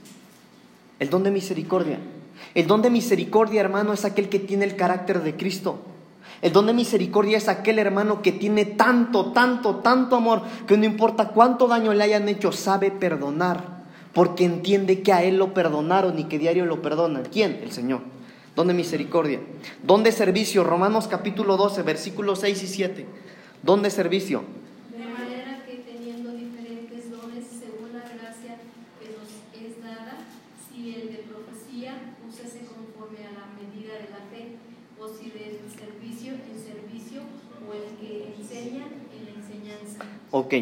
[0.99, 1.99] El don de misericordia.
[2.55, 5.79] El don de misericordia, hermano, es aquel que tiene el carácter de Cristo.
[6.41, 10.85] El don de misericordia es aquel hermano que tiene tanto, tanto, tanto amor que no
[10.85, 16.17] importa cuánto daño le hayan hecho, sabe perdonar, porque entiende que a él lo perdonaron
[16.17, 17.27] y que diario lo perdonan.
[17.31, 17.59] ¿Quién?
[17.61, 18.01] El Señor.
[18.55, 19.39] Don de misericordia.
[19.83, 23.05] Don de servicio, Romanos capítulo 12, versículos 6 y 7.
[23.63, 24.43] Don de servicio.
[24.91, 28.57] De manera que teniendo diferentes dones según la gracia
[28.99, 30.17] que nos es dada,
[30.67, 34.57] si el de profecía, úsese conforme a la medida de la fe,
[34.99, 37.21] o si del servicio en servicio,
[37.67, 40.05] o el que enseña en la enseñanza.
[40.31, 40.53] Ok,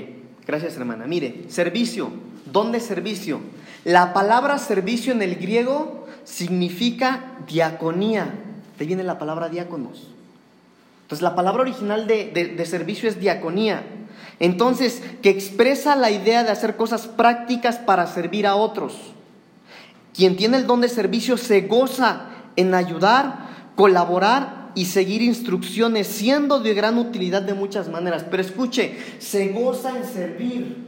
[0.45, 1.07] gracias hermana.
[1.07, 2.09] Mire, servicio,
[2.51, 3.39] don de servicio.
[3.85, 8.33] La palabra servicio en el griego significa diaconía.
[8.79, 10.07] Ahí viene la palabra diáconos.
[11.03, 13.83] Entonces la palabra original de, de- de servicio es diaconía.
[14.39, 18.93] Entonces, que expresa la idea de hacer cosas prácticas para servir a otros.
[20.13, 26.59] Quien tiene el don de servicio se goza en ayudar, colaborar y seguir instrucciones, siendo
[26.59, 28.25] de gran utilidad de muchas maneras.
[28.29, 30.86] Pero escuche, se goza en servir.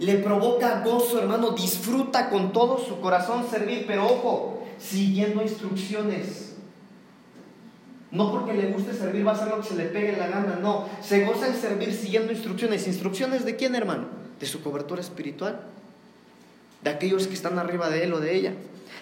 [0.00, 6.54] Le provoca gozo, hermano, disfruta con todo su corazón servir, pero ojo, siguiendo instrucciones.
[8.10, 10.58] No porque le guste servir va a hacer lo que se le pegue la gana,
[10.60, 10.88] no.
[11.02, 12.86] Se goza en servir siguiendo instrucciones.
[12.86, 14.06] ¿Instrucciones de quién, hermano?
[14.40, 15.60] De su cobertura espiritual.
[16.82, 18.54] De aquellos que están arriba de él o de ella.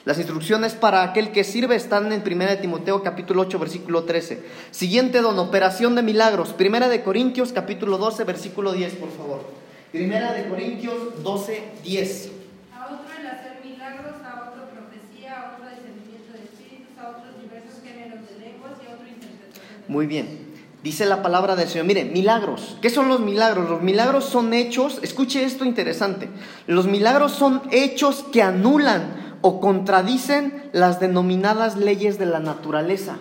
[0.05, 4.43] Las instrucciones para aquel que sirve están en 1 de Timoteo capítulo 8 versículo 13.
[4.73, 6.55] Siguiente don, operación de milagros.
[6.55, 9.68] Primera de Corintios capítulo 12 versículo 10, por favor.
[9.93, 12.31] Primera de Corintios 12, 10.
[12.77, 17.41] A otro el hacer milagros, a otro profecía, a otro discernimiento de espíritus, a otros
[17.41, 20.47] diversos géneros de lenguas y a otro interpretación Muy bien.
[20.83, 21.87] Dice la palabra del Señor.
[21.87, 22.77] Mire, milagros.
[22.83, 23.71] ¿Qué son los milagros?
[23.71, 26.29] Los milagros son hechos, escuche esto interesante.
[26.67, 33.17] Los milagros son hechos que anulan o contradicen las denominadas leyes de la naturaleza.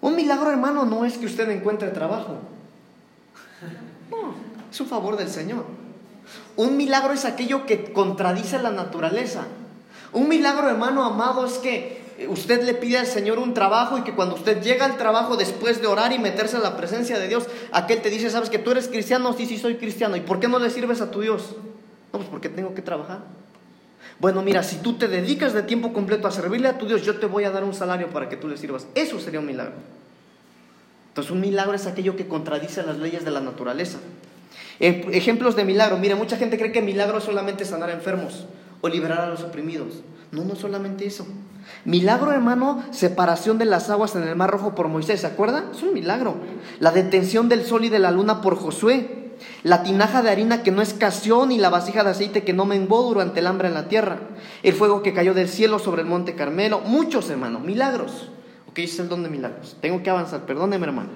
[0.00, 2.40] Un milagro, hermano, no es que usted encuentre trabajo.
[4.12, 4.34] No,
[4.70, 5.64] es un favor del Señor.
[6.56, 9.46] Un milagro es aquello que contradice la naturaleza.
[10.12, 14.14] Un milagro, hermano amado, es que usted le pide al Señor un trabajo y que
[14.14, 17.46] cuando usted llega al trabajo después de orar y meterse en la presencia de Dios,
[17.72, 19.32] aquel te dice, ¿sabes que tú eres cristiano?
[19.32, 20.14] Sí, sí, soy cristiano.
[20.16, 21.56] ¿Y por qué no le sirves a tu Dios?
[22.12, 23.20] No, pues porque tengo que trabajar.
[24.20, 27.18] Bueno, mira, si tú te dedicas de tiempo completo a servirle a tu Dios, yo
[27.18, 28.86] te voy a dar un salario para que tú le sirvas.
[28.94, 29.74] Eso sería un milagro.
[31.12, 33.98] Entonces, un milagro es aquello que contradice las leyes de la naturaleza.
[34.80, 35.98] Eh, Ejemplos de milagro.
[35.98, 38.46] Mira, mucha gente cree que milagro es solamente sanar a enfermos
[38.80, 40.00] o liberar a los oprimidos.
[40.30, 41.26] No, no solamente eso.
[41.84, 45.66] Milagro, hermano, separación de las aguas en el Mar Rojo por Moisés, ¿se acuerdan?
[45.74, 46.36] Es un milagro.
[46.80, 49.34] La detención del sol y de la luna por Josué.
[49.64, 53.02] La tinaja de harina que no escaseó ni la vasija de aceite que no menguó
[53.02, 54.18] durante el hambre en la tierra.
[54.62, 56.80] El fuego que cayó del cielo sobre el monte Carmelo.
[56.80, 58.30] Muchos, hermano, milagros.
[58.72, 59.76] Ok, es el don de milagros.
[59.82, 61.10] Tengo que avanzar, perdóneme, hermano.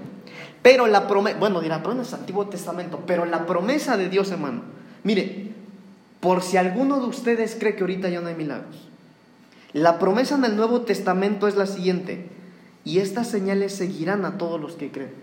[0.61, 4.61] Pero la promesa, bueno, dirá, pero es Antiguo Testamento, pero la promesa de Dios, hermano.
[5.05, 5.53] Mire,
[6.21, 8.77] por si alguno de ustedes cree que ahorita ya no hay milagros.
[9.73, 12.29] La promesa en el Nuevo Testamento es la siguiente.
[12.85, 15.14] Y estas señales seguirán a todos los que creen.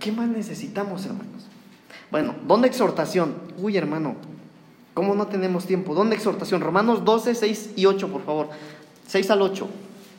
[0.00, 1.46] ¿Qué más necesitamos, hermanos?
[2.10, 3.36] Bueno, don de exhortación.
[3.56, 4.16] Uy, hermano,
[4.92, 5.94] ¿cómo no tenemos tiempo?
[5.94, 6.60] Don de exhortación.
[6.60, 8.50] Romanos 12, 6 y 8, por favor.
[9.06, 9.68] 6 al 8.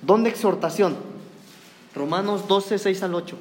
[0.06, 0.96] Don de exhortación.
[1.96, 3.38] Romanos 12, 6 al 8.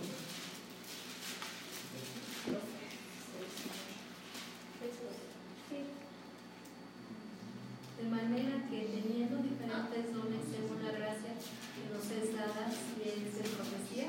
[8.01, 13.37] De manera que teniendo diferentes dones según la gracia que nos es dada, si es
[13.37, 14.09] de profecía,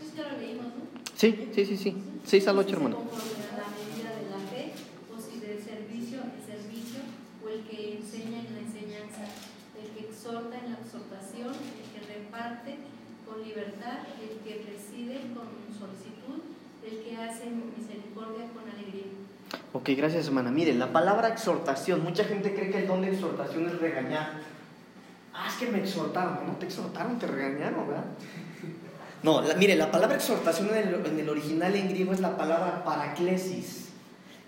[0.00, 0.82] pues ya lo leímos, ¿no?
[1.14, 1.96] Sí, sí, sí, sí.
[2.24, 2.96] 6 al 8, hermano.
[2.96, 4.72] Conforme a la medida de la fe,
[5.14, 6.98] o si del servicio, el servicio,
[7.44, 9.22] o el que enseña en la enseñanza,
[9.78, 12.78] el que exhorta en la exhortación, el que reparte
[13.28, 16.40] con libertad, el que preside con solicitud,
[16.84, 19.12] el que hace misericordia con alegría.
[19.72, 19.90] Ok,
[20.24, 20.52] gracias.
[20.52, 24.30] Mire, la palabra exhortación, mucha gente cree que el don de exhortación es regañar.
[25.34, 26.46] Ah, es que me exhortaron.
[26.46, 28.04] No te exhortaron, te regañaron, ¿verdad?
[29.22, 32.36] No, la- mire, la palabra exhortación en el, en el original en griego es la
[32.36, 33.88] palabra paraclesis,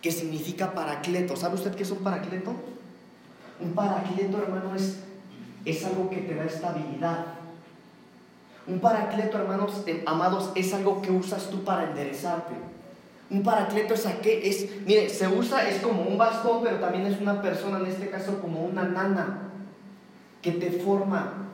[0.00, 1.36] que significa paracleto.
[1.36, 2.54] ¿Sabe usted qué es un paracleto?
[3.60, 5.00] Un paracleto, hermano, es,
[5.64, 7.24] es algo que te da estabilidad.
[8.66, 12.54] Un paracleto, hermanos, eh, amados, es algo que usas tú para enderezarte.
[13.30, 17.20] Un paracleto es aquel, es, mire, se usa, es como un bastón, pero también es
[17.20, 19.50] una persona, en este caso como una nana,
[20.40, 21.48] que te forma,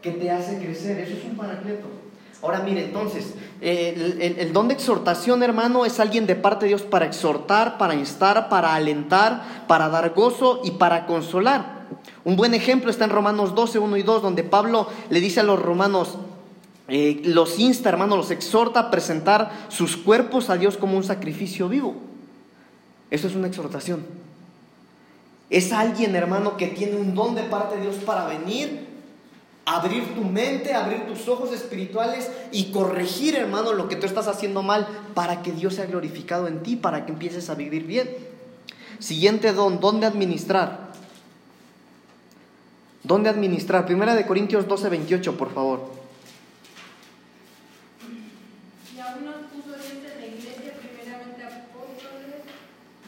[0.00, 0.98] que te hace crecer.
[0.98, 1.86] Eso es un paracleto.
[2.42, 6.82] Ahora mire, entonces, eh, el, don de exhortación, hermano, es alguien de parte de Dios
[6.82, 11.80] para exhortar, para instar, para alentar, para dar gozo y para consolar.
[12.24, 15.42] Un buen ejemplo está en Romanos 12, 1 y 2, donde Pablo le dice a
[15.42, 16.16] los romanos,
[16.90, 21.68] eh, los insta, hermano, los exhorta a presentar sus cuerpos a Dios como un sacrificio
[21.68, 21.94] vivo.
[23.10, 24.04] Eso es una exhortación.
[25.48, 28.86] Es alguien, hermano, que tiene un don de parte de Dios para venir,
[29.64, 34.62] abrir tu mente, abrir tus ojos espirituales y corregir, hermano, lo que tú estás haciendo
[34.62, 38.08] mal para que Dios sea glorificado en ti, para que empieces a vivir bien.
[39.00, 40.90] Siguiente don, don de administrar.
[43.02, 43.86] Don de administrar.
[43.86, 46.00] Primera de Corintios 12, 28, por favor.
[48.94, 52.44] Y aún nos puso Dios en la iglesia, primeramente apóstoles,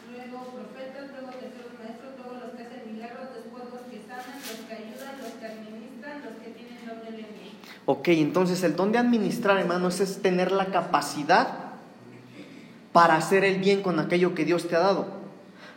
[0.09, 4.65] luego profetas, luego terceros maestros, luego los que hacen milagros, después los que sanan, los
[4.65, 7.72] que ayudan, los que administran, los que tienen don de lenguas.
[7.85, 11.47] Ok, entonces el don de administrar, hermanos, es tener la capacidad
[12.93, 15.23] para hacer el bien con aquello que Dios te ha dado.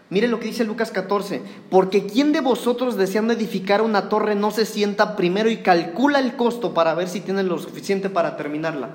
[0.09, 4.53] Mire lo que dice Lucas 14, porque ¿quién de vosotros deseando edificar una torre no
[4.53, 8.91] se sienta primero y calcula el costo para ver si tiene lo suficiente para terminarla?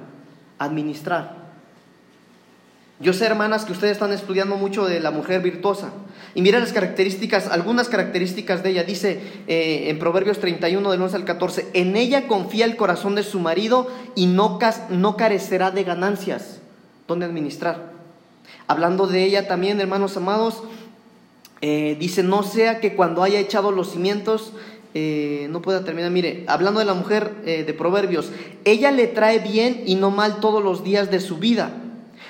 [0.57, 1.40] Administrar.
[3.01, 5.91] Yo sé, hermanas, que ustedes están estudiando mucho de la mujer virtuosa.
[6.35, 8.83] Y mira las características, algunas características de ella.
[8.83, 13.23] Dice eh, en Proverbios 31, del 11 al 14, en ella confía el corazón de
[13.23, 16.59] su marido y no, no carecerá de ganancias.
[17.07, 17.91] ¿Dónde administrar?
[18.67, 20.61] Hablando de ella también, hermanos amados,
[21.61, 24.53] eh, dice, no sea que cuando haya echado los cimientos,
[24.93, 26.11] eh, no pueda terminar.
[26.11, 28.31] Mire, hablando de la mujer de Proverbios,
[28.63, 31.80] ella le trae bien y no mal todos los días de su vida.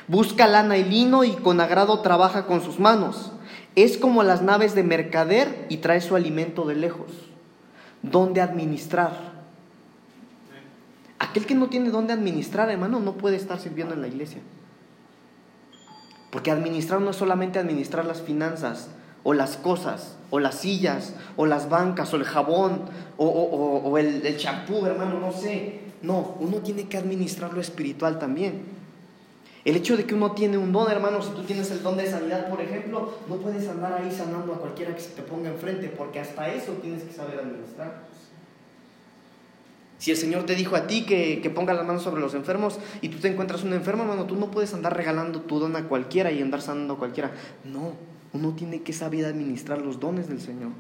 [0.08, 3.32] Busca lana y lino y con agrado trabaja con sus manos.
[3.76, 7.12] Es como las naves de mercader y trae su alimento de lejos.
[8.02, 9.32] ¿Dónde administrar?
[11.20, 14.42] Aquel que no tiene dónde administrar, hermano, no puede estar sirviendo en la iglesia.
[16.32, 18.90] Porque administrar no es solamente administrar las finanzas,
[19.24, 22.86] o las cosas, o las sillas, o las bancas, o el jabón,
[23.18, 25.82] o, el champú, hermano, no sé.
[26.02, 28.64] No, uno tiene que administrar lo espiritual también.
[29.64, 32.10] El hecho de que uno tiene un don, hermano, si tú tienes el don de
[32.10, 35.88] sanidad, por ejemplo, no puedes andar ahí sanando a cualquiera que se te ponga enfrente,
[35.88, 38.10] porque hasta eso tienes que saber administrar.
[40.00, 42.80] Si el Señor te dijo a ti que, que ponga las manos sobre los enfermos
[43.02, 45.88] y tú te encuentras un enfermo, hermano, tú no puedes andar regalando tu don a
[45.88, 47.30] cualquiera y andar sanando a cualquiera.
[47.64, 47.94] No,
[48.34, 50.72] uno tiene que saber administrar los dones del Señor.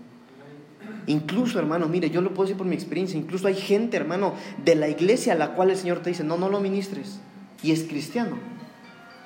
[1.05, 4.33] Incluso, hermano, mire, yo lo puedo decir por mi experiencia, incluso hay gente, hermano,
[4.65, 7.19] de la iglesia a la cual el Señor te dice, no, no lo ministres.
[7.61, 8.37] Y es cristiano.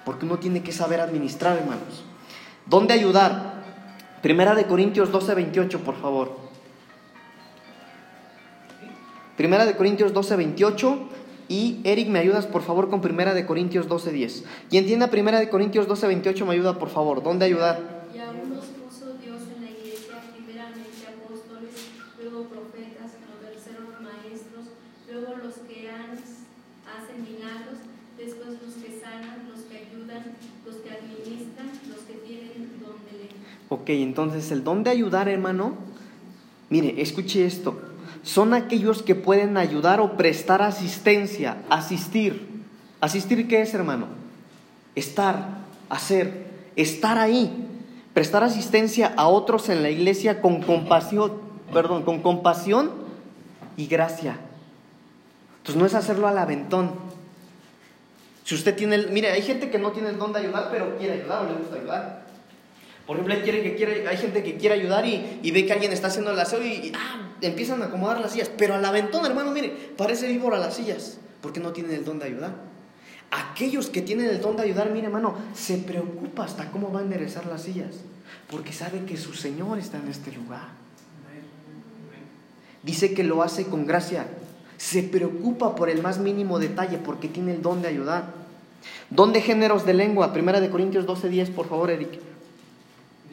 [0.05, 2.03] Porque uno tiene que saber administrar, hermanos.
[2.67, 3.63] ¿Dónde ayudar?
[4.21, 6.37] Primera de Corintios 12, 28, por favor.
[9.35, 11.09] Primera de Corintios 12, 28.
[11.47, 14.43] Y Eric, ¿me ayudas por favor con Primera de Corintios 12, 10?
[14.69, 17.21] Quien entienda Primera de Corintios 12, 28, me ayuda por favor.
[17.21, 17.94] ¿Dónde ayudar?
[33.75, 35.73] Ok, entonces el don de ayudar, hermano,
[36.69, 37.77] mire, escuche esto.
[38.23, 42.63] Son aquellos que pueden ayudar o prestar asistencia, asistir.
[43.01, 44.07] ¿Asistir qué es, hermano?
[44.95, 45.57] Estar,
[45.89, 46.47] hacer,
[46.77, 47.67] estar ahí.
[48.13, 51.33] Prestar asistencia a otros en la iglesia con compasión,
[51.73, 52.91] perdón, con compasión
[53.75, 54.37] y gracia.
[55.57, 56.91] Entonces no es hacerlo al aventón.
[58.45, 60.97] Si usted tiene, el, mire, hay gente que no tiene el don de ayudar, pero
[60.97, 62.24] quiere ayudar o le gusta ayudar.
[63.05, 66.07] Por ejemplo, quiere que quiere, hay gente que quiere ayudar y, ve que alguien está
[66.07, 68.49] haciendo el aseo y, ah, empiezan a acomodar las sillas.
[68.57, 72.25] Pero al aventón, hermano, mire, parece víbora las sillas, porque no tienen el don de
[72.25, 72.55] ayudar.
[73.29, 77.03] Aquellos que tienen el don de ayudar, mire, hermano, se preocupa hasta cómo va a
[77.03, 77.95] enderezar las sillas,
[78.49, 80.69] porque sabe que su Señor está en este lugar.
[82.81, 84.27] Dice que lo hace con gracia.
[84.77, 88.33] Se preocupa por el más mínimo detalle porque tiene el don de ayudar.
[89.09, 92.19] Don de géneros de lengua, primera de Corintios 12:10, por favor, Eric.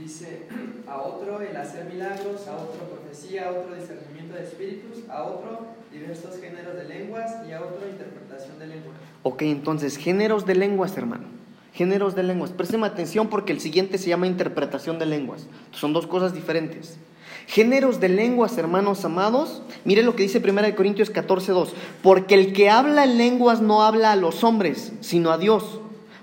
[0.03, 0.46] Dice,
[0.88, 5.66] a otro el hacer milagros, a otro profecía, a otro discernimiento de espíritus, a otro
[5.92, 8.96] diversos géneros de lenguas y a otro interpretación de lenguas.
[9.22, 11.24] Ok, entonces, géneros de lenguas, hermano.
[11.72, 12.50] Géneros de lenguas.
[12.50, 15.46] Presten atención porque el siguiente se llama interpretación de lenguas.
[15.70, 16.98] Son dos cosas diferentes.
[17.46, 19.62] Géneros de lenguas, hermanos amados.
[19.84, 21.74] Mire lo que dice 1 Corintios 14, 2.
[22.03, 25.80] Porque el que habla en lenguas no habla a los hombres, sino a Dios.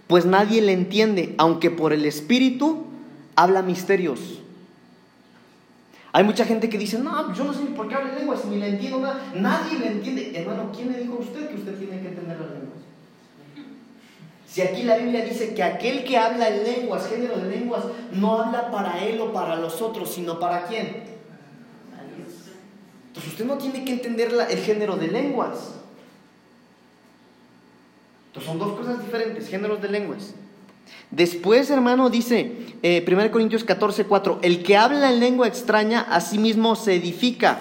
[0.07, 2.89] Pues nadie le entiende, aunque por el Espíritu
[3.44, 4.20] habla misterios.
[6.12, 8.70] Hay mucha gente que dice, no, yo no sé por qué habla lenguas, ni le
[8.70, 9.22] entiendo nada.
[9.36, 10.34] Nadie le entiende.
[10.36, 12.80] Hermano, ¿quién le dijo a usted que usted tiene que entender las lenguas?
[14.48, 18.42] Si aquí la Biblia dice que aquel que habla en lenguas, género de lenguas, no
[18.42, 21.04] habla para él o para los otros, sino para quién.
[23.08, 25.76] Entonces usted no tiene que entender el género de lenguas.
[28.28, 30.34] Entonces son dos cosas diferentes, géneros de lenguas.
[31.12, 32.52] Después, hermano, dice
[32.84, 36.96] 1 eh, Corintios 14, 4, el que habla en lengua extraña a sí mismo se
[36.96, 37.60] edifica,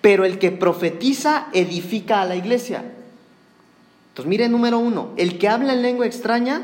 [0.00, 2.84] pero el que profetiza edifica a la iglesia.
[4.08, 6.62] Entonces, mire número uno, el que habla en lengua extraña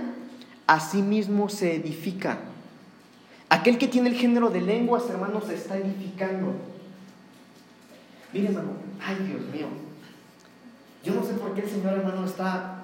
[0.66, 2.38] a sí mismo se edifica.
[3.48, 6.54] Aquel que tiene el género de lenguas, hermano, se está edificando.
[8.32, 9.68] Mire, hermano, ay Dios mío,
[11.04, 12.82] yo no sé por qué el Señor, hermano, está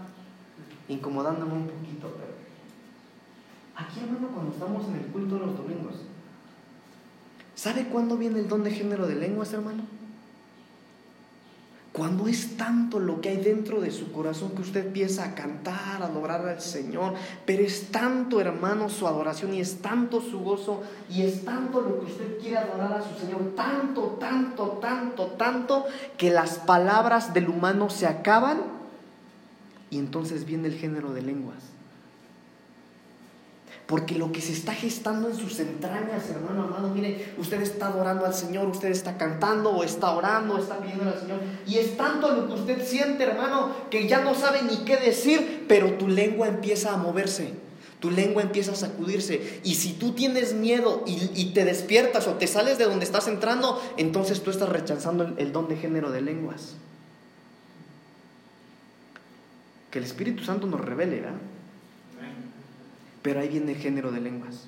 [0.89, 2.17] incomodándome un poquito,
[3.77, 5.95] Aquí, hermano, cuando estamos en el culto los domingos,
[7.55, 9.83] ¿sabe cuándo viene el don de género de lenguas, hermano?
[11.93, 16.03] Cuando es tanto lo que hay dentro de su corazón que usted empieza a cantar,
[16.03, 17.13] a adorar al Señor,
[17.45, 22.01] pero es tanto, hermano, su adoración y es tanto su gozo y es tanto lo
[22.01, 25.85] que usted quiere adorar a su Señor, tanto, tanto, tanto, tanto,
[26.17, 28.63] que las palabras del humano se acaban
[29.91, 31.72] y entonces viene el género de lenguas.
[33.93, 38.25] Porque lo que se está gestando en sus entrañas, hermano amado, mire, usted está adorando
[38.25, 41.41] al Señor, usted está cantando o está orando, está pidiendo al Señor.
[41.67, 45.67] Y es tanto lo que usted siente, hermano, que ya no sabe ni qué decir,
[45.69, 47.53] pero tu lengua empieza a moverse.
[48.01, 49.61] Tu lengua empieza a sacudirse.
[49.63, 53.79] Y si tú tienes miedo y, te despiertas o te sales de donde estás entrando,
[53.99, 56.77] entonces tú estás rechazando el, el don de género de lenguas.
[59.91, 61.52] Que el Espíritu Santo nos revele, ¿verdad?
[63.23, 64.67] Pero ahí viene el género de lenguas.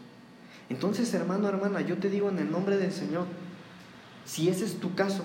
[0.70, 3.26] Entonces, hermano, hermana, yo te digo en el nombre del Señor,
[4.24, 5.24] si ese es tu caso,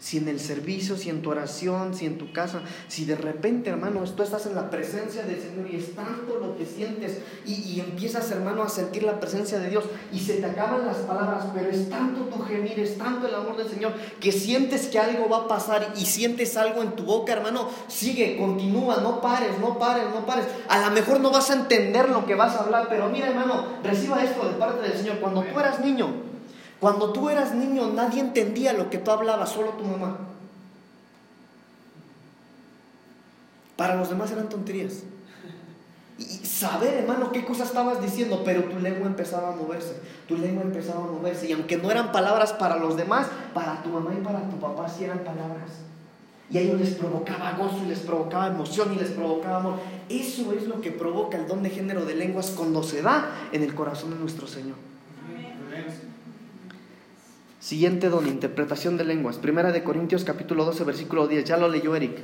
[0.00, 3.68] si en el servicio, si en tu oración, si en tu casa, si de repente,
[3.68, 7.78] hermano, tú estás en la presencia del Señor y es tanto lo que sientes y,
[7.78, 11.68] empiezas, hermano, a sentir la presencia de Dios y se te acaban las palabras, pero
[11.68, 15.44] es tanto tu gemir, es tanto el amor del Señor que sientes que algo va
[15.44, 20.04] a pasar y sientes algo en tu boca, hermano, sigue, continúa, no pares, no pares,
[20.14, 20.46] no pares.
[20.68, 23.66] A lo mejor no vas a entender lo que vas a hablar, pero mira, hermano,
[23.84, 25.18] reciba esto de parte del Señor.
[25.20, 26.29] Cuando tú eras niño,
[26.80, 30.16] cuando tú eras niño nadie entendía lo que tú hablabas, solo tu mamá.
[33.76, 35.04] Para los demás eran tonterías.
[36.18, 39.94] Y saber, hermano, qué cosa estabas diciendo, pero tu lengua empezaba a moverse,
[40.28, 41.48] tu lengua empezaba a moverse.
[41.48, 44.88] Y aunque no eran palabras para los demás, para tu mamá y para tu papá
[44.88, 45.70] sí eran palabras.
[46.50, 49.74] Y a ellos les provocaba gozo y les provocaba emoción y les provocaba amor.
[50.08, 53.62] Eso es lo que provoca el don de género de lenguas cuando se da en
[53.62, 54.89] el corazón de nuestro Señor.
[57.60, 59.36] Siguiente don, interpretación de lenguas.
[59.36, 61.44] Primera de Corintios capítulo 12, versículo 10.
[61.44, 62.16] Ya lo leyó Eric.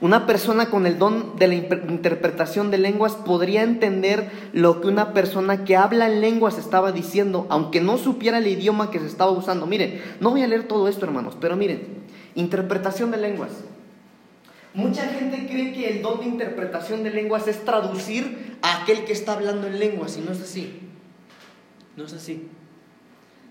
[0.00, 5.12] Una persona con el don de la interpretación de lenguas podría entender lo que una
[5.12, 9.30] persona que habla en lenguas estaba diciendo, aunque no supiera el idioma que se estaba
[9.30, 9.66] usando.
[9.66, 11.86] Miren, no voy a leer todo esto, hermanos, pero miren,
[12.34, 13.52] interpretación de lenguas.
[14.74, 19.12] Mucha gente cree que el don de interpretación de lenguas es traducir a aquel que
[19.12, 20.80] está hablando en lenguas, y no es así.
[21.96, 22.48] No es así.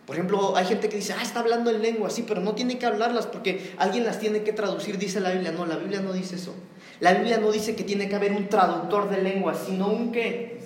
[0.06, 2.78] Por ejemplo, hay gente que dice, ah, está hablando en lengua, sí, pero no tiene
[2.78, 5.54] que hablarlas porque alguien las tiene que traducir, dice la Biblia.
[5.54, 6.54] No, la Biblia no dice eso.
[7.00, 10.60] La Biblia no dice que tiene que haber un traductor de lengua, sino un qué?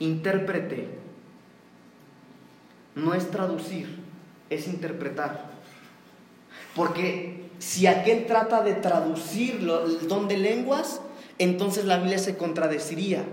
[0.00, 0.88] Intérprete.
[2.96, 4.00] No es traducir,
[4.50, 5.50] es interpretar.
[6.74, 11.00] Porque si aquel trata de traducir el don de lenguas,
[11.38, 13.24] entonces la Biblia se contradeciría.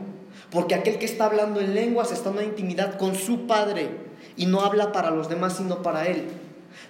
[0.52, 3.90] Porque aquel que está hablando en lenguas está en una intimidad con su Padre
[4.38, 6.26] y no habla para los demás, sino para Él.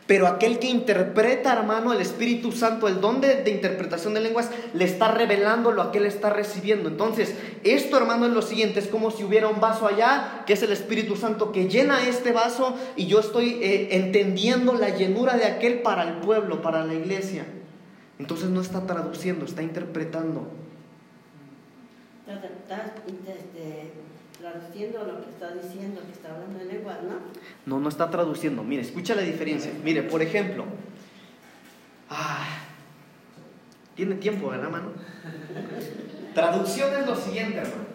[0.07, 4.85] Pero aquel que interpreta, hermano, el Espíritu Santo, el don de, interpretación de lenguas, le
[4.85, 6.89] está revelando lo que él está recibiendo.
[6.89, 7.33] Entonces,
[7.63, 10.71] esto, hermano, es lo siguiente: es como si hubiera un vaso allá, que es el
[10.71, 15.81] Espíritu Santo, que llena este vaso y yo estoy eh, entendiendo la llenura de aquel
[15.81, 17.45] para el pueblo, para la iglesia.
[18.19, 20.47] Entonces, no está traduciendo, está interpretando.
[24.39, 27.15] Traduciendo lo que está diciendo, que está hablando en lengua, ¿no?
[27.65, 28.63] No, no está traduciendo.
[28.63, 29.71] Mire, escucha la diferencia.
[29.83, 30.65] Mire, por ejemplo,
[32.09, 32.45] ah,
[33.95, 34.91] tiene tiempo, ¿verdad, mano?
[36.33, 37.85] Traducción es lo siguiente, hermano.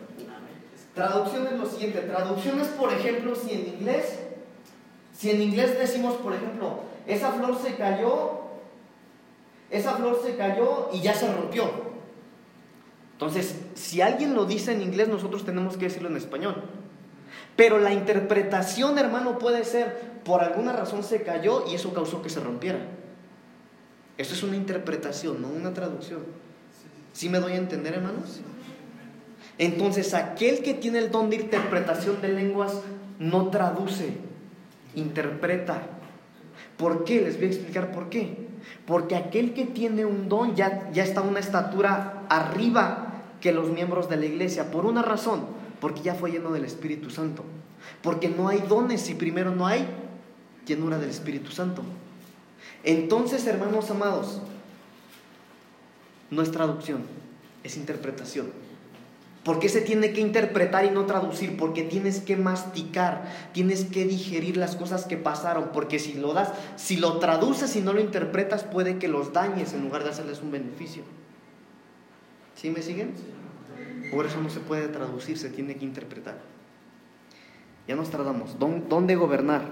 [0.94, 2.00] Traducción es lo siguiente.
[2.00, 4.18] Traducción es, por ejemplo, si en inglés,
[5.12, 8.40] si en inglés decimos, por ejemplo, esa flor se cayó,
[9.70, 11.89] esa flor se cayó y ya se rompió.
[13.20, 16.54] Entonces, si alguien lo dice en inglés, nosotros tenemos que decirlo en español.
[17.54, 22.30] Pero la interpretación, hermano, puede ser, por alguna razón se cayó y eso causó que
[22.30, 22.78] se rompiera.
[24.16, 26.20] Eso es una interpretación, no una traducción.
[27.12, 28.40] ¿Sí me doy a entender, hermanos?
[29.58, 32.80] Entonces, aquel que tiene el don de interpretación de lenguas
[33.18, 34.14] no traduce,
[34.94, 35.82] interpreta.
[36.78, 37.20] ¿Por qué?
[37.20, 38.48] Les voy a explicar por qué.
[38.86, 43.08] Porque aquel que tiene un don ya, ya está una estatura arriba
[43.40, 45.46] que los miembros de la iglesia, por una razón,
[45.80, 47.44] porque ya fue lleno del Espíritu Santo.
[48.02, 49.86] Porque no hay dones si primero no hay
[50.66, 51.82] llenura del Espíritu Santo.
[52.84, 54.40] Entonces, hermanos amados,
[56.30, 57.02] no es traducción,
[57.64, 58.50] es interpretación.
[59.44, 61.56] ¿Por qué se tiene que interpretar y no traducir?
[61.56, 63.24] Porque tienes que masticar,
[63.54, 67.80] tienes que digerir las cosas que pasaron, porque si lo das, si lo traduces y
[67.80, 71.04] no lo interpretas, puede que los dañes en lugar de hacerles un beneficio.
[72.60, 73.14] ¿Sí me siguen?
[74.10, 76.36] Por eso no se puede traducir, se tiene que interpretar.
[77.88, 78.58] Ya nos tratamos.
[78.58, 79.62] ¿Dónde gobernar?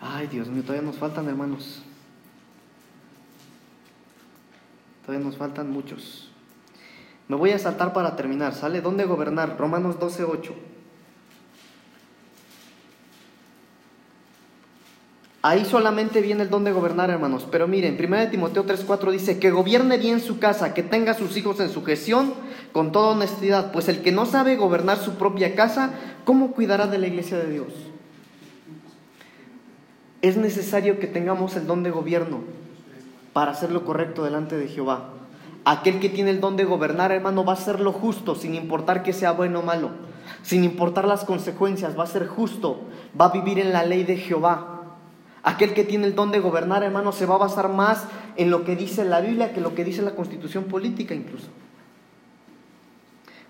[0.00, 1.82] Ay, Dios mío, todavía nos faltan hermanos.
[5.04, 6.30] Todavía nos faltan muchos.
[7.28, 8.54] Me voy a saltar para terminar.
[8.54, 8.80] ¿Sale?
[8.80, 9.58] ¿Dónde gobernar?
[9.58, 10.54] Romanos 12, 8.
[15.46, 17.46] Ahí solamente viene el don de gobernar, hermanos.
[17.50, 21.36] Pero miren, 1 Timoteo 3:4 dice que gobierne bien su casa, que tenga a sus
[21.36, 22.32] hijos en su gestión
[22.72, 25.90] con toda honestidad, pues el que no sabe gobernar su propia casa,
[26.24, 27.66] ¿cómo cuidará de la iglesia de Dios?
[30.22, 32.40] Es necesario que tengamos el don de gobierno
[33.34, 35.10] para hacer lo correcto delante de Jehová.
[35.66, 39.02] Aquel que tiene el don de gobernar, hermano, va a hacer lo justo, sin importar
[39.02, 39.90] que sea bueno o malo,
[40.40, 42.80] sin importar las consecuencias, va a ser justo,
[43.20, 44.73] va a vivir en la ley de Jehová.
[45.44, 48.04] Aquel que tiene el don de gobernar, hermano, se va a basar más
[48.36, 51.48] en lo que dice la Biblia que lo que dice la constitución política incluso.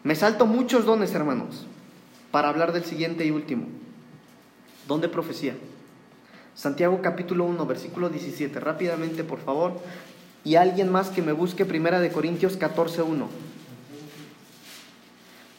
[0.02, 1.66] Me salto muchos dones, hermanos,
[2.32, 3.66] para hablar del siguiente y último.
[4.88, 5.54] Don de profecía.
[6.54, 8.58] Santiago capítulo 1, versículo 17.
[8.60, 9.72] Rápidamente, por favor.
[10.44, 13.28] Y alguien más que me busque Primera de Corintios 14, 1.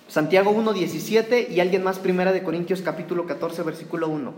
[0.10, 4.34] Santiago 1, 17 y alguien más Primera de Corintios capítulo 14, versículo 1.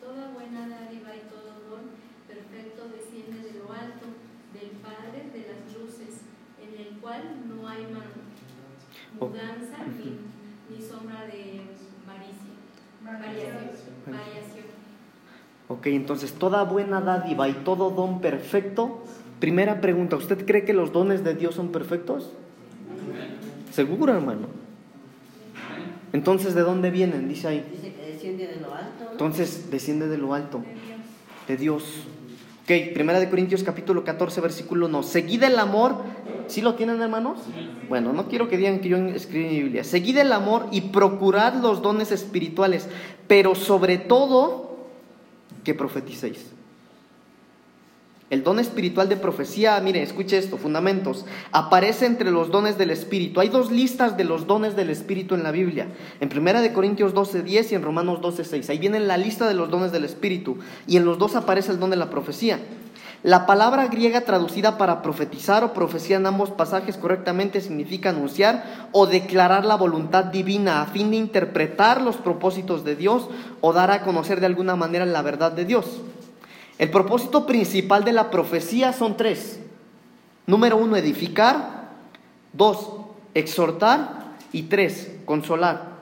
[0.00, 1.90] Toda buena dádiva y todo don
[2.28, 4.06] perfecto desciende de lo alto,
[4.54, 6.22] del Padre de las luces,
[6.62, 8.24] en el cual no hay man-
[9.18, 9.28] Oh.
[9.28, 10.18] mudanza ni,
[10.76, 11.62] ni sombra de
[12.06, 12.52] varicia,
[13.02, 13.18] variación.
[13.18, 13.25] variación.
[15.68, 19.02] Ok, entonces toda buena dádiva y todo don perfecto.
[19.40, 22.30] Primera pregunta, ¿usted cree que los dones de Dios son perfectos?
[23.72, 24.46] Seguro, hermano.
[26.12, 27.28] Entonces, ¿de dónde vienen?
[27.28, 27.66] Dice ahí.
[27.70, 29.08] Dice que desciende de lo alto.
[29.10, 30.62] Entonces, desciende de lo alto,
[31.48, 32.04] de Dios.
[32.62, 35.02] Ok, Primera de Corintios capítulo 14, versículo 1.
[35.02, 35.96] Seguid el amor.
[36.48, 37.38] ¿Sí lo tienen, hermanos?
[37.88, 39.84] Bueno, no quiero que digan que yo escribí mi Biblia.
[39.84, 42.88] Seguid el amor y procurad los dones espirituales,
[43.26, 44.76] pero sobre todo
[45.64, 46.56] que profeticéis.
[48.28, 53.38] El don espiritual de profecía, mire, escuche esto, fundamentos, aparece entre los dones del Espíritu.
[53.38, 55.86] Hay dos listas de los dones del Espíritu en la Biblia.
[56.18, 58.68] En 1 de Corintios 12:10 y en Romanos 12:6.
[58.68, 61.78] Ahí viene la lista de los dones del Espíritu y en los dos aparece el
[61.78, 62.58] don de la profecía.
[63.22, 69.06] La palabra griega traducida para profetizar o profecía en ambos pasajes correctamente significa anunciar o
[69.06, 73.28] declarar la voluntad divina a fin de interpretar los propósitos de Dios
[73.60, 76.02] o dar a conocer de alguna manera la verdad de Dios.
[76.78, 79.60] El propósito principal de la profecía son tres.
[80.46, 81.90] Número uno, edificar.
[82.52, 82.90] Dos,
[83.34, 84.26] exhortar.
[84.52, 85.95] Y tres, consolar.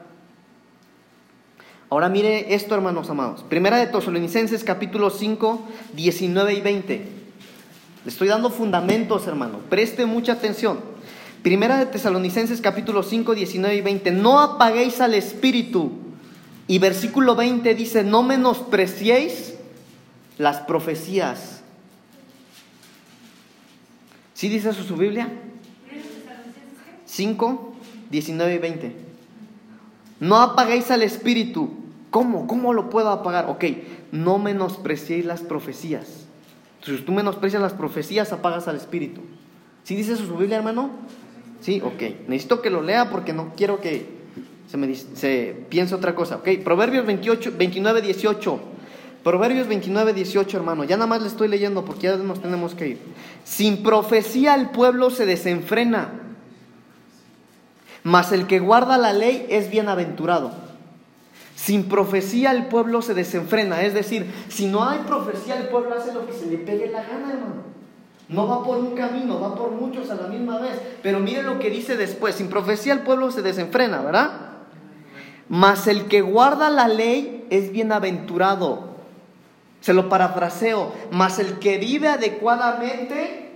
[1.90, 3.44] Ahora mire esto, hermanos amados.
[3.48, 6.94] Primera de Tesalonicenses capítulo 5, 19 y 20.
[6.96, 9.58] Le estoy dando fundamentos, hermano.
[9.68, 10.78] Preste mucha atención.
[11.42, 14.10] Primera de Tesalonicenses capítulo 5, 19 y 20.
[14.12, 15.92] No apaguéis al espíritu.
[16.66, 19.54] Y versículo 20 dice, no menospreciéis
[20.38, 21.62] las profecías.
[24.32, 25.28] ¿Sí dice eso su Biblia?
[27.04, 27.74] 5,
[28.10, 29.03] 19 y 20.
[30.24, 31.68] No apaguéis al espíritu.
[32.08, 32.46] ¿Cómo?
[32.46, 33.50] ¿Cómo lo puedo apagar?
[33.50, 33.64] Ok,
[34.10, 36.24] no menospreciéis las profecías.
[36.82, 39.20] Si tú menosprecias las profecías, apagas al espíritu.
[39.82, 40.88] ¿Sí dice eso su Biblia, hermano?
[41.60, 42.26] Sí, ok.
[42.26, 44.06] Necesito que lo lea porque no quiero que
[44.66, 46.36] se me se piense otra cosa.
[46.36, 48.60] Ok, Proverbios 28, 29, 18.
[49.22, 50.84] Proverbios 29, 18, hermano.
[50.84, 52.98] Ya nada más le estoy leyendo porque ya nos tenemos que ir.
[53.44, 56.23] Sin profecía el pueblo se desenfrena,
[58.04, 60.52] mas el que guarda la ley es bienaventurado.
[61.56, 66.12] Sin profecía el pueblo se desenfrena, es decir, si no hay profecía el pueblo hace
[66.12, 67.74] lo que se le pegue la gana, hermano.
[68.28, 70.80] No va por un camino, va por muchos a la misma vez.
[71.02, 74.30] Pero miren lo que dice después, sin profecía el pueblo se desenfrena, ¿verdad?
[75.48, 78.94] Mas el que guarda la ley es bienaventurado.
[79.80, 83.50] Se lo parafraseo, mas el que vive adecuadamente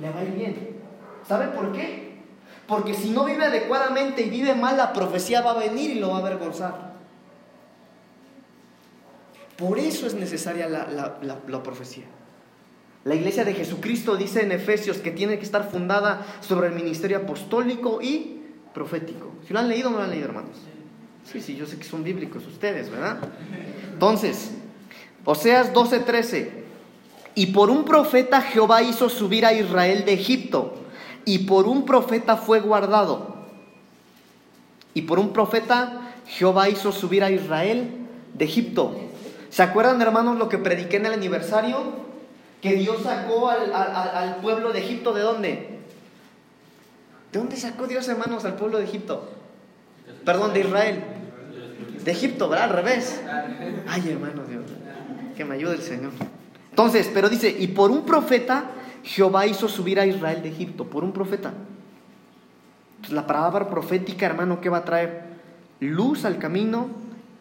[0.00, 0.76] le va a ir bien.
[1.26, 2.07] ¿Sabe por qué?
[2.68, 6.10] Porque si no vive adecuadamente y vive mal, la profecía va a venir y lo
[6.10, 6.92] va a avergonzar.
[9.56, 12.04] Por eso es necesaria la, la- la- profecía.
[13.04, 17.16] La iglesia de Jesucristo dice en Efesios que tiene que estar fundada sobre el ministerio
[17.18, 18.42] apostólico y
[18.74, 19.32] profético.
[19.46, 20.56] Si lo han leído no lo han leído, hermanos?
[21.24, 23.18] Sí, sí, yo sé que son bíblicos ustedes, ¿verdad?
[23.92, 24.50] Entonces,
[25.24, 26.50] Oseas 12:13.
[27.34, 30.74] Y por un profeta Jehová hizo subir a Israel de Egipto,
[31.28, 33.36] y por un profeta fue guardado.
[34.94, 37.90] Y por un profeta Jehová hizo subir a Israel
[38.32, 38.98] de Egipto.
[39.50, 41.76] ¿Se acuerdan, hermanos, lo que prediqué en el aniversario?
[42.62, 45.80] Que Dios sacó al, pueblo de Egipto de dónde?
[47.30, 49.28] ¿De dónde sacó Dios, hermanos, al pueblo de Egipto?
[50.24, 51.04] Perdón, de Israel.
[52.04, 52.70] De Egipto, ¿verdad?
[52.70, 53.20] Al revés.
[53.86, 54.64] Ay, hermano Dios.
[55.36, 56.12] Que me ayude el Señor.
[56.70, 58.70] Entonces, pero dice, y por un profeta
[59.02, 61.52] Jehová hizo subir a Israel de Egipto, por un profeta.
[63.10, 65.22] La palabra profética, hermano, ¿qué va a traer?
[65.80, 66.88] Luz al camino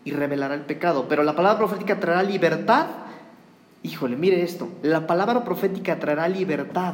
[0.05, 1.07] y revelará el pecado.
[1.09, 2.87] Pero la palabra profética traerá libertad.
[3.83, 4.69] Híjole, mire esto.
[4.83, 6.93] La palabra profética traerá libertad.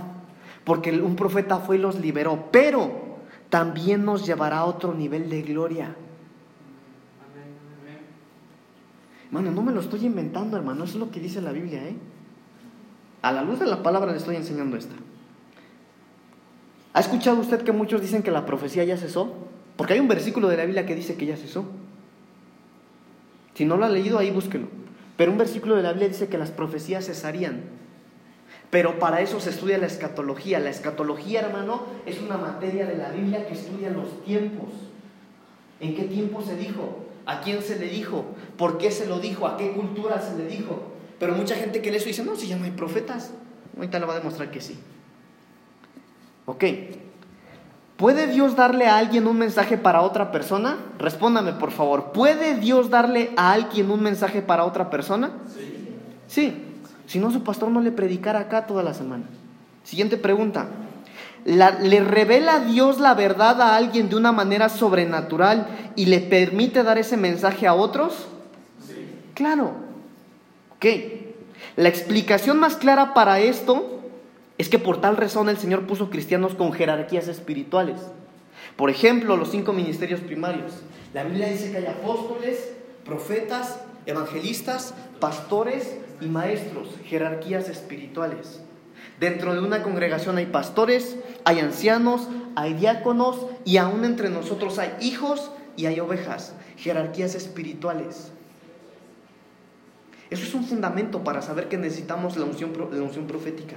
[0.63, 2.49] Porque un profeta fue y los liberó.
[2.51, 2.91] Pero
[3.49, 5.95] también nos llevará a otro nivel de gloria.
[9.25, 10.85] Hermano, no me lo estoy inventando, hermano.
[10.85, 11.95] Es lo que dice la Biblia, ¿eh?
[13.23, 14.93] A la luz de la palabra le estoy enseñando esta.
[16.91, 19.33] ¿Ha escuchado usted que muchos dicen que la profecía ya cesó?
[19.77, 21.63] Porque hay un versículo de la Biblia que dice que ya cesó.
[23.53, 24.67] Si no lo ha leído, ahí búsquelo.
[25.15, 27.61] Pero un versículo de la Biblia dice que las profecías cesarían.
[28.69, 30.59] Pero para eso se estudia la escatología.
[30.59, 34.69] La escatología, hermano, es una materia de la Biblia que estudia los tiempos.
[35.79, 37.05] ¿En qué tiempo se dijo?
[37.25, 38.25] ¿A quién se le dijo?
[38.57, 39.47] ¿Por qué se lo dijo?
[39.47, 40.92] ¿A qué cultura se le dijo?
[41.23, 43.31] Pero mucha gente que lee eso dice, no, si ya no hay profetas.
[43.77, 44.77] Ahorita le va a demostrar que sí.
[46.45, 46.65] Ok.
[47.95, 50.75] ¿Puede Dios darle a alguien un mensaje para otra persona?
[50.99, 52.11] Respóndame, por favor.
[52.11, 55.31] ¿Puede Dios darle a alguien un mensaje para otra persona?
[55.47, 55.95] Sí.
[56.27, 56.65] Sí.
[57.07, 59.23] Si no, su pastor no le predicara acá toda la semana.
[59.85, 60.67] Siguiente pregunta.
[61.45, 66.97] ¿Le revela Dios la verdad a alguien de una manera sobrenatural y le permite dar
[66.97, 68.27] ese mensaje a otros?
[68.85, 69.07] Sí.
[69.33, 69.92] Claro.
[71.75, 74.01] La explicación más clara para esto
[74.57, 78.01] es que por tal razón el Señor puso cristianos con jerarquías espirituales.
[78.75, 80.73] Por ejemplo, los cinco ministerios primarios.
[81.13, 82.73] La Biblia dice que hay apóstoles,
[83.05, 88.61] profetas, evangelistas, pastores y maestros, jerarquías espirituales.
[89.19, 94.93] Dentro de una congregación hay pastores, hay ancianos, hay diáconos y aún entre nosotros hay
[95.01, 98.31] hijos y hay ovejas, jerarquías espirituales.
[100.33, 103.75] Eso es un fundamento para saber que necesitamos la unción, la unción profética.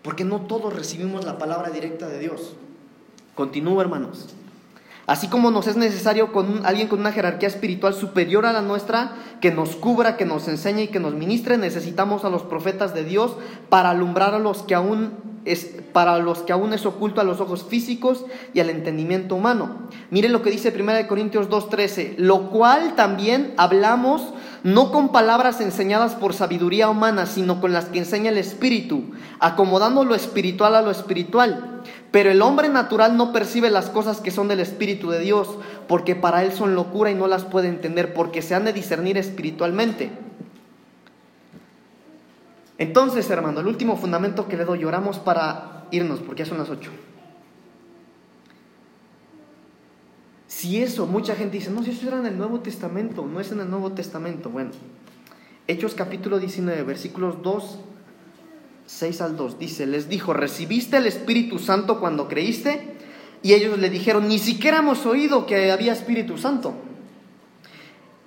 [0.00, 2.54] Porque no todos recibimos la palabra directa de Dios.
[3.34, 4.34] Continúo, hermanos.
[5.06, 9.12] Así como nos es necesario con alguien con una jerarquía espiritual superior a la nuestra,
[9.42, 13.04] que nos cubra, que nos enseñe y que nos ministre, necesitamos a los profetas de
[13.04, 13.36] Dios
[13.68, 15.12] para alumbrar a los que aún
[15.44, 18.24] es, para los que aún es oculto a los ojos físicos
[18.54, 19.88] y al entendimiento humano.
[20.10, 24.32] Miren lo que dice 1 Corintios 2.13, lo cual también hablamos
[24.64, 29.04] no con palabras enseñadas por sabiduría humana, sino con las que enseña el Espíritu,
[29.40, 31.82] acomodando lo espiritual a lo espiritual.
[32.12, 35.48] Pero el hombre natural no percibe las cosas que son del Espíritu de Dios,
[35.88, 39.18] porque para él son locura y no las puede entender, porque se han de discernir
[39.18, 40.10] espiritualmente.
[42.78, 46.70] Entonces, hermano, el último fundamento que le doy, oramos para irnos, porque ya son las
[46.70, 46.90] ocho.
[50.62, 53.50] Si eso, mucha gente dice, no, si eso era en el Nuevo Testamento, no es
[53.50, 54.48] en el Nuevo Testamento.
[54.48, 54.70] Bueno,
[55.66, 57.80] Hechos capítulo 19, versículos 2,
[58.86, 62.94] 6 al 2, dice, les dijo, ¿recibiste el Espíritu Santo cuando creíste?
[63.42, 66.74] Y ellos le dijeron, ni siquiera hemos oído que había Espíritu Santo.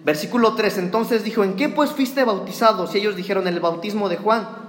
[0.04, 2.94] Versículo 3, entonces dijo, ¿en qué pues fuiste bautizados?
[2.94, 4.65] Y ellos dijeron, el bautismo de Juan.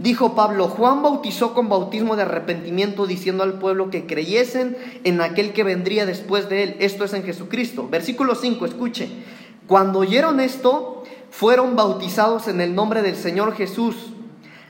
[0.00, 4.74] Dijo Pablo, Juan bautizó con bautismo de arrepentimiento diciendo al pueblo que creyesen
[5.04, 7.86] en aquel que vendría después de él, esto es en Jesucristo.
[7.86, 9.10] Versículo 5, escuche,
[9.66, 14.14] cuando oyeron esto, fueron bautizados en el nombre del Señor Jesús.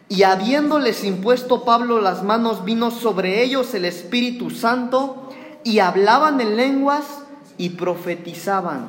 [0.09, 5.31] Y habiéndoles impuesto Pablo las manos, vino sobre ellos el Espíritu Santo
[5.63, 7.05] y hablaban en lenguas
[7.57, 8.89] y profetizaban.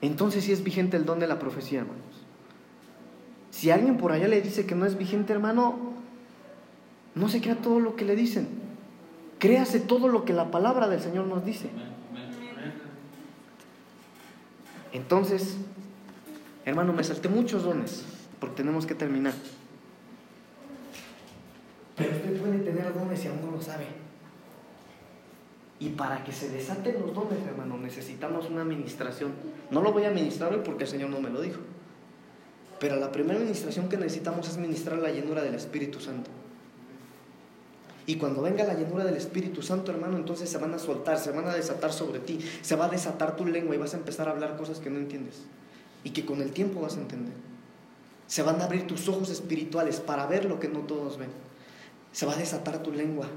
[0.00, 2.10] Entonces sí es vigente el don de la profecía, hermano.
[3.50, 5.76] Si alguien por allá le dice que no es vigente, hermano,
[7.14, 8.48] no se crea todo lo que le dicen.
[9.38, 11.70] Créase todo lo que la palabra del Señor nos dice.
[14.92, 15.56] Entonces,
[16.64, 18.04] hermano, me salté muchos dones,
[18.38, 19.34] porque tenemos que terminar.
[21.96, 23.86] Pero usted puede tener dones y aún no lo sabe.
[25.78, 29.32] Y para que se desaten los dones, hermano, necesitamos una administración.
[29.70, 31.60] No lo voy a administrar hoy porque el Señor no me lo dijo.
[32.80, 36.30] Pero la primera administración que necesitamos es ministrar la llenura del Espíritu Santo.
[38.06, 41.30] Y cuando venga la llenura del Espíritu Santo, hermano, entonces se van a soltar, se
[41.30, 44.26] van a desatar sobre ti, se va a desatar tu lengua y vas a empezar
[44.26, 45.42] a hablar cosas que no entiendes
[46.02, 47.34] y que con el tiempo vas a entender.
[48.26, 51.30] Se van a abrir tus ojos espirituales para ver lo que no todos ven.
[52.12, 53.28] Se va a desatar tu lengua,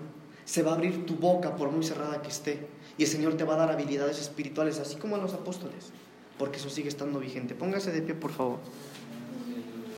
[0.46, 2.66] se va a abrir tu boca por muy cerrada que esté.
[2.98, 5.92] Y el Señor te va a dar habilidades espirituales, así como a los apóstoles,
[6.38, 7.56] porque eso sigue estando vigente.
[7.56, 8.60] Póngase de pie, por favor.